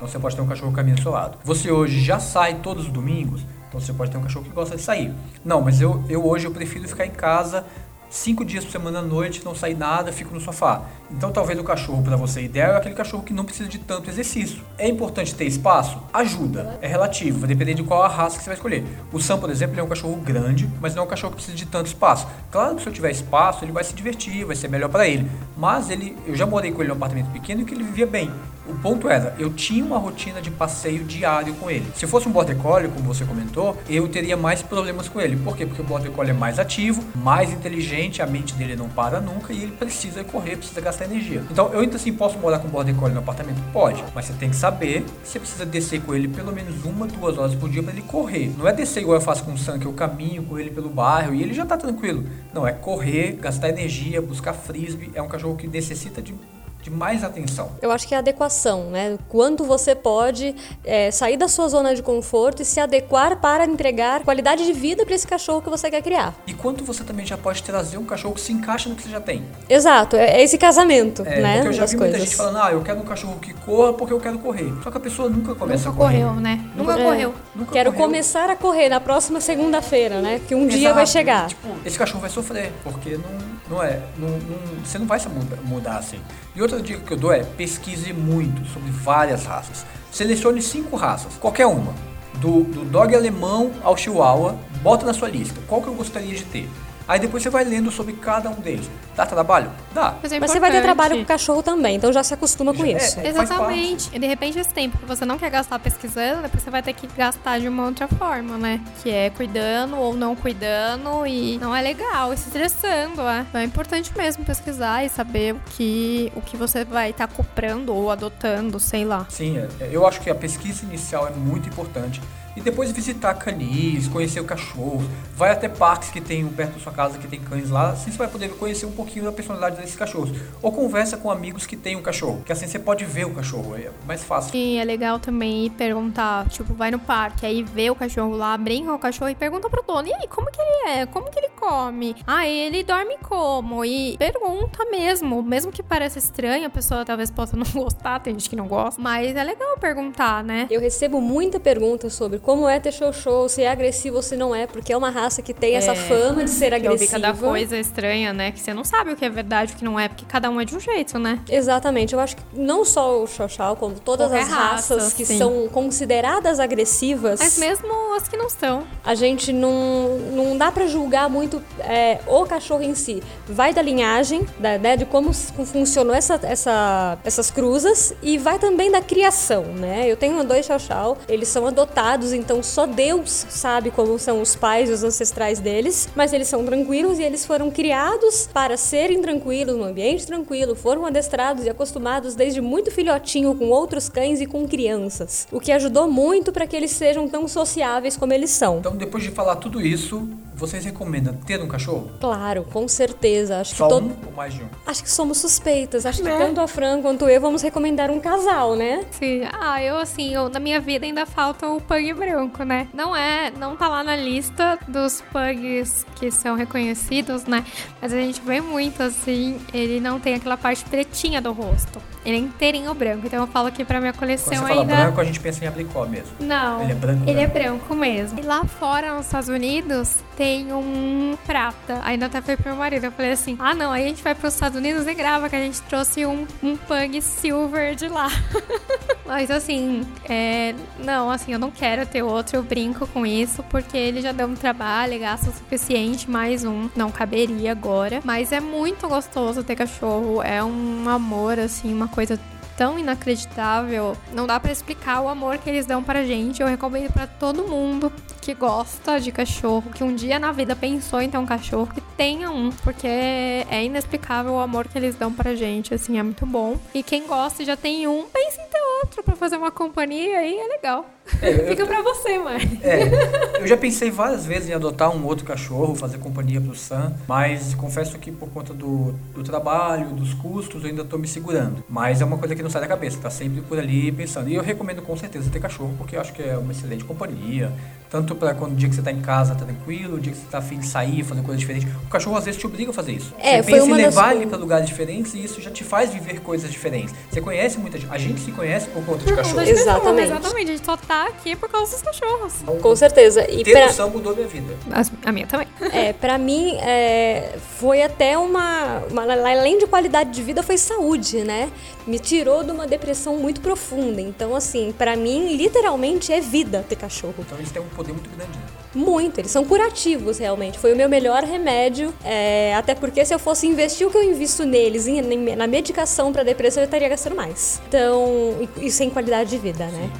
[0.00, 1.36] então você pode ter um cachorro do seu lado.
[1.44, 4.74] Você hoje já sai todos os domingos, então você pode ter um cachorro que gosta
[4.74, 5.12] de sair.
[5.44, 7.66] Não, mas eu, eu hoje eu prefiro ficar em casa
[8.10, 10.82] cinco dias por semana à noite, não sair nada, fico no sofá.
[11.10, 14.10] Então talvez o cachorro para você ideal é aquele cachorro que não precisa de tanto
[14.10, 14.62] exercício.
[14.76, 15.98] É importante ter espaço?
[16.12, 16.78] Ajuda.
[16.82, 18.84] É relativo, vai depender de qual a raça que você vai escolher.
[19.12, 21.56] O Sam, por exemplo, é um cachorro grande, mas não é um cachorro que precisa
[21.56, 22.26] de tanto espaço.
[22.50, 25.30] Claro que se eu tiver espaço, ele vai se divertir, vai ser melhor para ele.
[25.56, 28.30] Mas ele, eu já morei com ele num apartamento pequeno e que ele vivia bem.
[28.66, 31.84] O ponto era, eu tinha uma rotina de passeio diário com ele.
[31.94, 35.36] Se fosse um Border Collie, como você comentou, eu teria mais problemas com ele.
[35.36, 35.66] Por quê?
[35.66, 39.52] Porque o Border Collie é mais ativo, mais inteligente a mente dele não para nunca
[39.52, 41.42] e ele precisa correr, precisa gastar energia.
[41.50, 43.60] Então eu ainda assim posso morar com o Border Collie no apartamento?
[43.72, 47.06] Pode, mas você tem que saber que você precisa descer com ele pelo menos uma,
[47.06, 48.52] duas horas por dia para ele correr.
[48.56, 50.88] Não é descer igual eu faço com o Sam, que eu caminho com ele pelo
[50.88, 52.24] bairro e ele já tá tranquilo.
[52.54, 55.10] Não, é correr, gastar energia, buscar frisbee.
[55.14, 56.34] É um cachorro que necessita de
[56.82, 57.72] de mais atenção.
[57.82, 59.18] Eu acho que é a adequação, né?
[59.28, 60.54] Quanto você pode
[60.84, 65.04] é, sair da sua zona de conforto e se adequar para entregar qualidade de vida
[65.04, 66.34] para esse cachorro que você quer criar.
[66.46, 69.10] E quanto você também já pode trazer um cachorro que se encaixa no que você
[69.10, 69.44] já tem.
[69.68, 71.54] Exato, é, é esse casamento, é, né?
[71.56, 72.16] Porque eu já das vi coisas.
[72.16, 74.72] muita gente falando, ah, eu quero um cachorro que corra porque eu quero correr.
[74.82, 76.22] Só que a pessoa nunca começa Nunca a correr.
[76.22, 76.64] correu, né?
[76.74, 77.04] Nunca É.
[77.04, 77.34] correu.
[77.54, 78.06] Nunca Quero correu.
[78.06, 80.40] começar a correr na próxima segunda-feira, né?
[80.48, 80.94] Que um dia Exato.
[80.94, 81.48] vai chegar.
[81.48, 84.00] Tipo, esse cachorro vai sofrer, porque não, não é.
[84.16, 86.18] Não, não- você não vai se mudar, mudar assim.
[86.56, 89.84] E outra dica que eu dou é pesquise muito sobre várias raças.
[90.12, 91.94] Selecione cinco raças, qualquer uma.
[92.34, 95.60] Do, do dog alemão ao chihuahua, bota na sua lista.
[95.66, 96.68] Qual que eu gostaria de ter?
[97.10, 98.88] Aí depois você vai lendo sobre cada um deles.
[99.16, 99.68] Dá trabalho?
[99.92, 100.14] Dá.
[100.22, 102.72] Mas, é Mas você vai ter trabalho com o cachorro também, então já se acostuma
[102.72, 103.18] com É, isso.
[103.18, 103.26] é.
[103.26, 104.08] Exatamente.
[104.12, 106.92] E de repente esse tempo que você não quer gastar pesquisando, depois você vai ter
[106.92, 108.80] que gastar de uma outra forma, né?
[109.02, 113.40] Que é cuidando ou não cuidando e não é legal, e se estressando, é.
[113.48, 117.92] Então é importante mesmo pesquisar e saber o que, o que você vai estar comprando
[117.92, 119.26] ou adotando, sei lá.
[119.28, 122.20] Sim, é- é, eu acho que a pesquisa inicial é muito importante.
[122.56, 125.02] E depois visitar canis, conhecer o cachorro.
[125.36, 127.90] Vai até parques que tem perto da sua casa que tem cães lá.
[127.90, 130.30] Assim você vai poder conhecer um pouquinho da personalidade desses cachorros.
[130.60, 132.42] Ou conversa com amigos que têm um cachorro.
[132.44, 133.76] Que assim você pode ver o cachorro.
[133.76, 134.54] É mais fácil.
[134.54, 138.56] E é legal também ir perguntar, tipo, vai no parque, aí vê o cachorro lá,
[138.56, 141.06] brinca com o cachorro e pergunta pro dono, e aí, como que ele é?
[141.06, 142.16] Como que ele come?
[142.26, 143.84] Ah, ele dorme como?
[143.84, 148.50] E pergunta mesmo, mesmo que pareça estranho, a pessoa talvez possa não gostar, tem gente
[148.50, 150.66] que não gosta, mas é legal perguntar, né?
[150.70, 154.36] Eu recebo muita pergunta sobre como é ter show show, se é agressivo ou se
[154.36, 157.20] não é, porque é uma raça que tem essa fama de ser agressiva.
[157.20, 158.52] cada coisa estranha, né?
[158.52, 160.60] Que você não sabe o que é verdade o que não é, porque cada um
[160.60, 161.40] é de um jeito, né?
[161.48, 165.24] Exatamente, eu acho que não só o Chow, como todas Qualquer as raças raça, que
[165.24, 165.38] sim.
[165.38, 168.84] são consideradas agressivas, Mas mesmo as que não são.
[169.04, 173.22] a gente não, não dá pra julgar muito é, o cachorro em si.
[173.48, 178.90] Vai da linhagem, da, né, de como funcionou essa, essa, essas cruzas e vai também
[178.90, 180.04] da criação, né?
[180.06, 184.88] Eu tenho dois Chow, eles são adotados, então só Deus sabe como são os pais
[184.88, 189.76] e os ancestrais deles, mas eles são tranquilos e eles foram criados para serem tranquilos,
[189.76, 194.66] num ambiente tranquilo, foram adestrados e acostumados desde muito filhotinho com outros cães e com
[194.66, 198.78] crianças, o que ajudou muito para que eles sejam tão sociáveis como eles são.
[198.78, 202.10] Então depois de falar tudo isso, vocês recomendam ter um cachorro?
[202.20, 203.60] Claro, com certeza.
[203.60, 204.06] Acho que Só todo...
[204.06, 204.66] um ou mais de um?
[204.86, 206.04] Acho que somos suspeitas.
[206.04, 206.32] Acho Né?
[206.32, 209.04] que tanto a Fran quanto eu vamos recomendar um casal, né?
[209.10, 209.42] Sim.
[209.52, 212.88] Ah, eu assim, eu, na minha vida ainda falta o pug branco, né?
[212.92, 217.64] Não é, não tá lá na lista dos pugs que são reconhecidos, né?
[218.00, 222.00] Mas a gente vê muito assim, ele não tem aquela parte pretinha do rosto.
[222.24, 223.26] Ele é inteirinho branco.
[223.26, 225.64] Então eu falo que pra minha Quando coleção você fala ainda branco, a gente pensa
[225.64, 226.30] em abricó mesmo.
[226.38, 226.82] não.
[226.82, 227.78] Ele é branco, Ele é branco?
[227.78, 228.38] branco mesmo.
[228.38, 232.00] E lá fora, nos Estados Unidos, tem um prata.
[232.04, 233.04] Ainda até foi pro meu marido.
[233.04, 235.56] Eu falei assim: ah, não, aí a gente vai pros Estados Unidos e grava que
[235.56, 238.28] a gente trouxe um, um pug silver de lá.
[239.24, 243.96] Mas assim, é, não, assim, eu não quero ter outro, eu brinco com isso, porque
[243.96, 248.20] ele já deu um trabalho, gasta o suficiente, mais um, não caberia agora.
[248.24, 252.38] Mas é muito gostoso ter cachorro, é um amor, assim, uma coisa
[252.76, 254.16] tão inacreditável.
[254.32, 256.62] Não dá pra explicar o amor que eles dão pra gente.
[256.62, 261.20] Eu recomendo pra todo mundo que gosta de cachorro, que um dia na vida pensou
[261.20, 265.30] em ter um cachorro, que tenha um, porque é inexplicável o amor que eles dão
[265.30, 266.78] pra gente, assim, é muito bom.
[266.94, 270.38] E quem gosta e já tem um, pense em ter outro pra fazer uma companhia
[270.38, 271.04] aí, é legal.
[271.42, 272.80] É, eu- Fica pra você, Mari.
[272.82, 277.12] É, eu já pensei várias vezes em adotar um outro cachorro, fazer companhia pro Sam,
[277.28, 281.84] mas confesso que por conta do, do trabalho, dos custos, eu ainda tô me segurando.
[281.88, 284.48] Mas é uma coisa que não sai da cabeça, tá sempre por ali pensando.
[284.48, 287.72] E eu recomendo com certeza ter cachorro, porque eu acho que é uma excelente companhia.
[288.10, 290.38] Tanto para quando o dia que você tá em casa tá tranquilo, o dia que
[290.38, 291.88] você tá afim de sair, fazer coisas diferentes.
[292.04, 293.32] O cachorro às vezes te obriga a fazer isso.
[293.38, 295.70] É, você foi pensa em das levar coisas- ele para lugares diferentes e isso já
[295.70, 297.14] te faz viver coisas diferentes.
[297.30, 298.12] Você conhece muita gente.
[298.12, 299.60] A gente se conhece por conta de cachorro.
[299.60, 300.26] Exatamente.
[300.32, 302.54] Exatamente, a gente só tá aqui por causa dos cachorros.
[302.82, 303.48] Com certeza.
[303.48, 304.74] E Ter pra, noção mudou minha vida.
[304.90, 305.68] As- A minha também.
[305.92, 309.22] é, pra mim, é, foi até uma, uma.
[309.22, 311.70] Além de qualidade de vida, foi saúde, né?
[312.08, 314.20] Me tirou de uma depressão muito profunda.
[314.20, 317.34] Então, assim, pra mim, literalmente é vida ter cachorro.
[317.38, 318.64] Então eles têm um poder muito grande, né?
[318.94, 320.78] Muito, eles são curativos realmente.
[320.78, 322.12] Foi o meu melhor remédio.
[322.24, 326.32] é, até porque se eu fosse investir o que eu invisto neles em- na medicação
[326.32, 327.80] para depressão, eu estaria gastando mais.
[327.88, 330.10] Então, e, e sem qualidade de vida, né?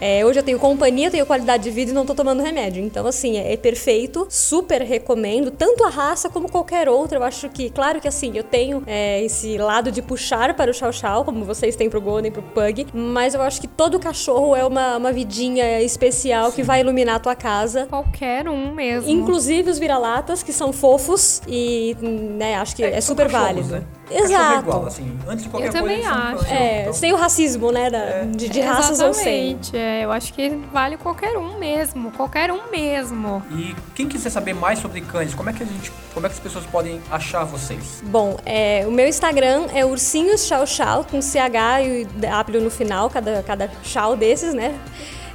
[0.00, 2.84] É, hoje eu tenho companhia, tenho qualidade de vida e não tô tomando remédio.
[2.84, 7.18] Então, assim, é, é perfeito, super recomendo, tanto a raça como qualquer outra.
[7.18, 10.74] Eu acho que, claro que assim, eu tenho é, esse lado de puxar para o
[10.74, 14.54] Chow Chow, como vocês têm pro Golden, pro Pug, mas eu acho que todo cachorro
[14.54, 16.56] é uma, uma vidinha especial Sim.
[16.56, 17.86] que vai iluminar a tua casa.
[17.86, 19.10] Qualquer um mesmo.
[19.10, 23.68] Inclusive os vira-latas, que são fofos e, né, acho que é, é super válido.
[23.68, 23.82] Né?
[24.10, 24.60] Exato.
[24.60, 26.46] Igual, assim, antes de qualquer eu também coisa, acho.
[26.46, 26.92] É, então.
[26.92, 28.24] sem o racismo, né, da, é.
[28.24, 29.58] de, de raças ou sem.
[29.72, 33.42] É, eu acho que vale qualquer um mesmo, qualquer um mesmo.
[33.50, 36.34] E quem quiser saber mais sobre cães, como é que a gente, como é que
[36.34, 38.02] as pessoas podem achar vocês?
[38.04, 43.10] Bom, é, o meu Instagram é ursinhos chau chau com CH e W no final,
[43.10, 44.78] cada cada chau desses, né?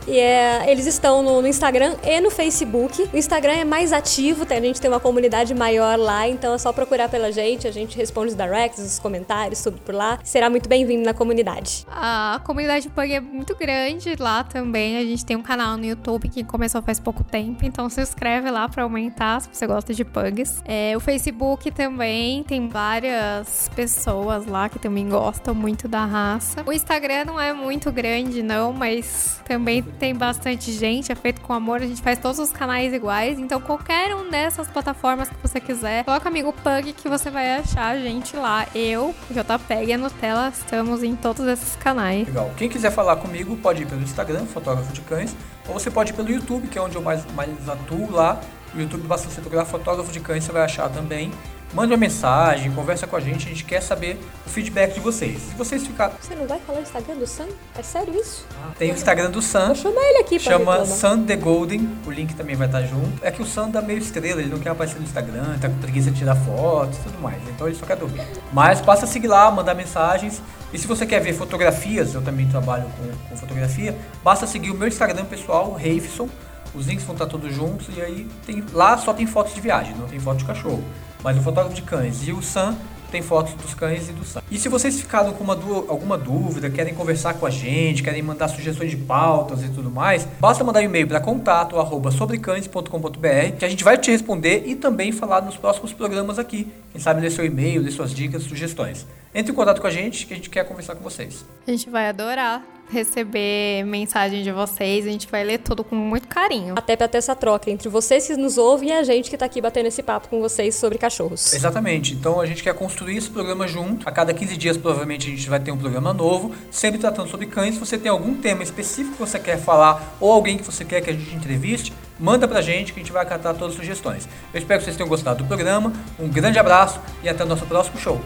[0.07, 3.09] E é, eles estão no, no, Instagram e no Facebook.
[3.13, 6.73] O Instagram é mais ativo, a gente tem uma comunidade maior lá, então é só
[6.73, 10.19] procurar pela gente, a gente responde os directs, os comentários, tudo por lá.
[10.23, 11.85] Será muito bem-vindo na comunidade.
[11.89, 14.97] A comunidade Pug é muito grande lá também.
[14.97, 18.49] A gente tem um canal no YouTube que começou faz pouco tempo, então se inscreve
[18.49, 20.61] lá para aumentar se você gosta de pugs.
[20.65, 26.63] É, o Facebook também tem várias pessoas lá que também gostam muito da raça.
[26.65, 31.53] O Instagram não é muito grande, não, mas também tem bastante gente, é feito com
[31.53, 33.39] amor, a gente faz todos os canais iguais.
[33.39, 37.95] Então, qualquer um dessas plataformas que você quiser, coloca amigo Pug que você vai achar
[37.95, 38.65] a gente lá.
[38.73, 42.27] Eu, JPEG e a Nutella estamos em todos esses canais.
[42.27, 42.51] Legal.
[42.57, 45.35] Quem quiser falar comigo, pode ir pelo Instagram, fotógrafo de cães,
[45.67, 48.39] ou você pode ir pelo YouTube, que é onde eu mais, mais atuo lá.
[48.75, 51.31] YouTube basta você procurar fotógrafo de cães, você vai achar também.
[51.73, 55.41] Mande uma mensagem, conversa com a gente, a gente quer saber o feedback de vocês.
[55.41, 56.13] Se vocês ficarem.
[56.19, 57.47] Você não vai falar o Instagram do Sam?
[57.77, 58.45] É sério isso?
[58.61, 59.67] Ah, tem o Instagram do Sam.
[59.67, 63.23] Vou chamar ele aqui pra Chama Sam The Golden, o link também vai estar junto.
[63.25, 65.77] É que o Sam dá meio estrela, ele não quer aparecer no Instagram, tá com
[65.77, 67.41] preguiça de tirar fotos e tudo mais.
[67.47, 68.21] Então ele só quer dormir.
[68.51, 70.41] Mas passa a seguir lá, mandar mensagens.
[70.73, 74.75] E se você quer ver fotografias, eu também trabalho com, com fotografia, basta seguir o
[74.75, 76.27] meu Instagram pessoal, Reifson.
[76.73, 79.93] Os links vão estar todos juntos e aí tem, lá só tem fotos de viagem,
[79.95, 80.83] não tem foto de cachorro.
[81.23, 82.75] Mas o fotógrafo de cães e o Sam
[83.11, 84.41] tem fotos dos cães e do Sam.
[84.49, 88.47] E se vocês ficaram com uma alguma dúvida, querem conversar com a gente, querem mandar
[88.47, 93.65] sugestões de pautas e tudo mais, basta mandar um e-mail para contato arroba sobrecães.com.br que
[93.65, 96.71] a gente vai te responder e também falar nos próximos programas aqui.
[96.91, 99.05] Quem sabe ler seu e-mail, ler suas dicas, sugestões.
[99.33, 101.45] Entre em contato com a gente que a gente quer conversar com vocês.
[101.67, 105.07] A gente vai adorar receber mensagem de vocês.
[105.07, 106.75] A gente vai ler tudo com muito carinho.
[106.77, 109.45] Até para ter essa troca entre vocês que nos ouvem e a gente que tá
[109.45, 111.53] aqui batendo esse papo com vocês sobre cachorros.
[111.53, 112.13] Exatamente.
[112.13, 114.07] Então a gente quer construir esse programa junto.
[114.07, 117.47] A cada 15 dias, provavelmente, a gente vai ter um programa novo, sempre tratando sobre
[117.47, 117.75] cães.
[117.75, 121.01] Se você tem algum tema específico que você quer falar ou alguém que você quer
[121.01, 124.27] que a gente entreviste, manda pra gente que a gente vai acatar todas as sugestões.
[124.53, 125.93] Eu espero que vocês tenham gostado do programa.
[126.19, 128.19] Um grande abraço e até o nosso próximo show.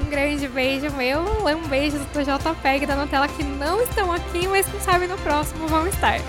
[0.00, 4.66] Um grande beijo meu, um beijo do JPEG da Nutella que não estão aqui, mas
[4.66, 6.20] quem sabe no próximo vão estar.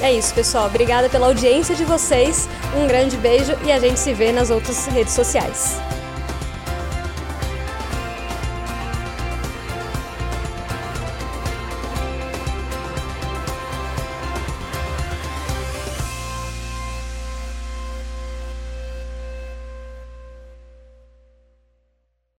[0.00, 0.66] é isso, pessoal.
[0.66, 2.48] Obrigada pela audiência de vocês.
[2.76, 5.80] Um grande beijo e a gente se vê nas outras redes sociais.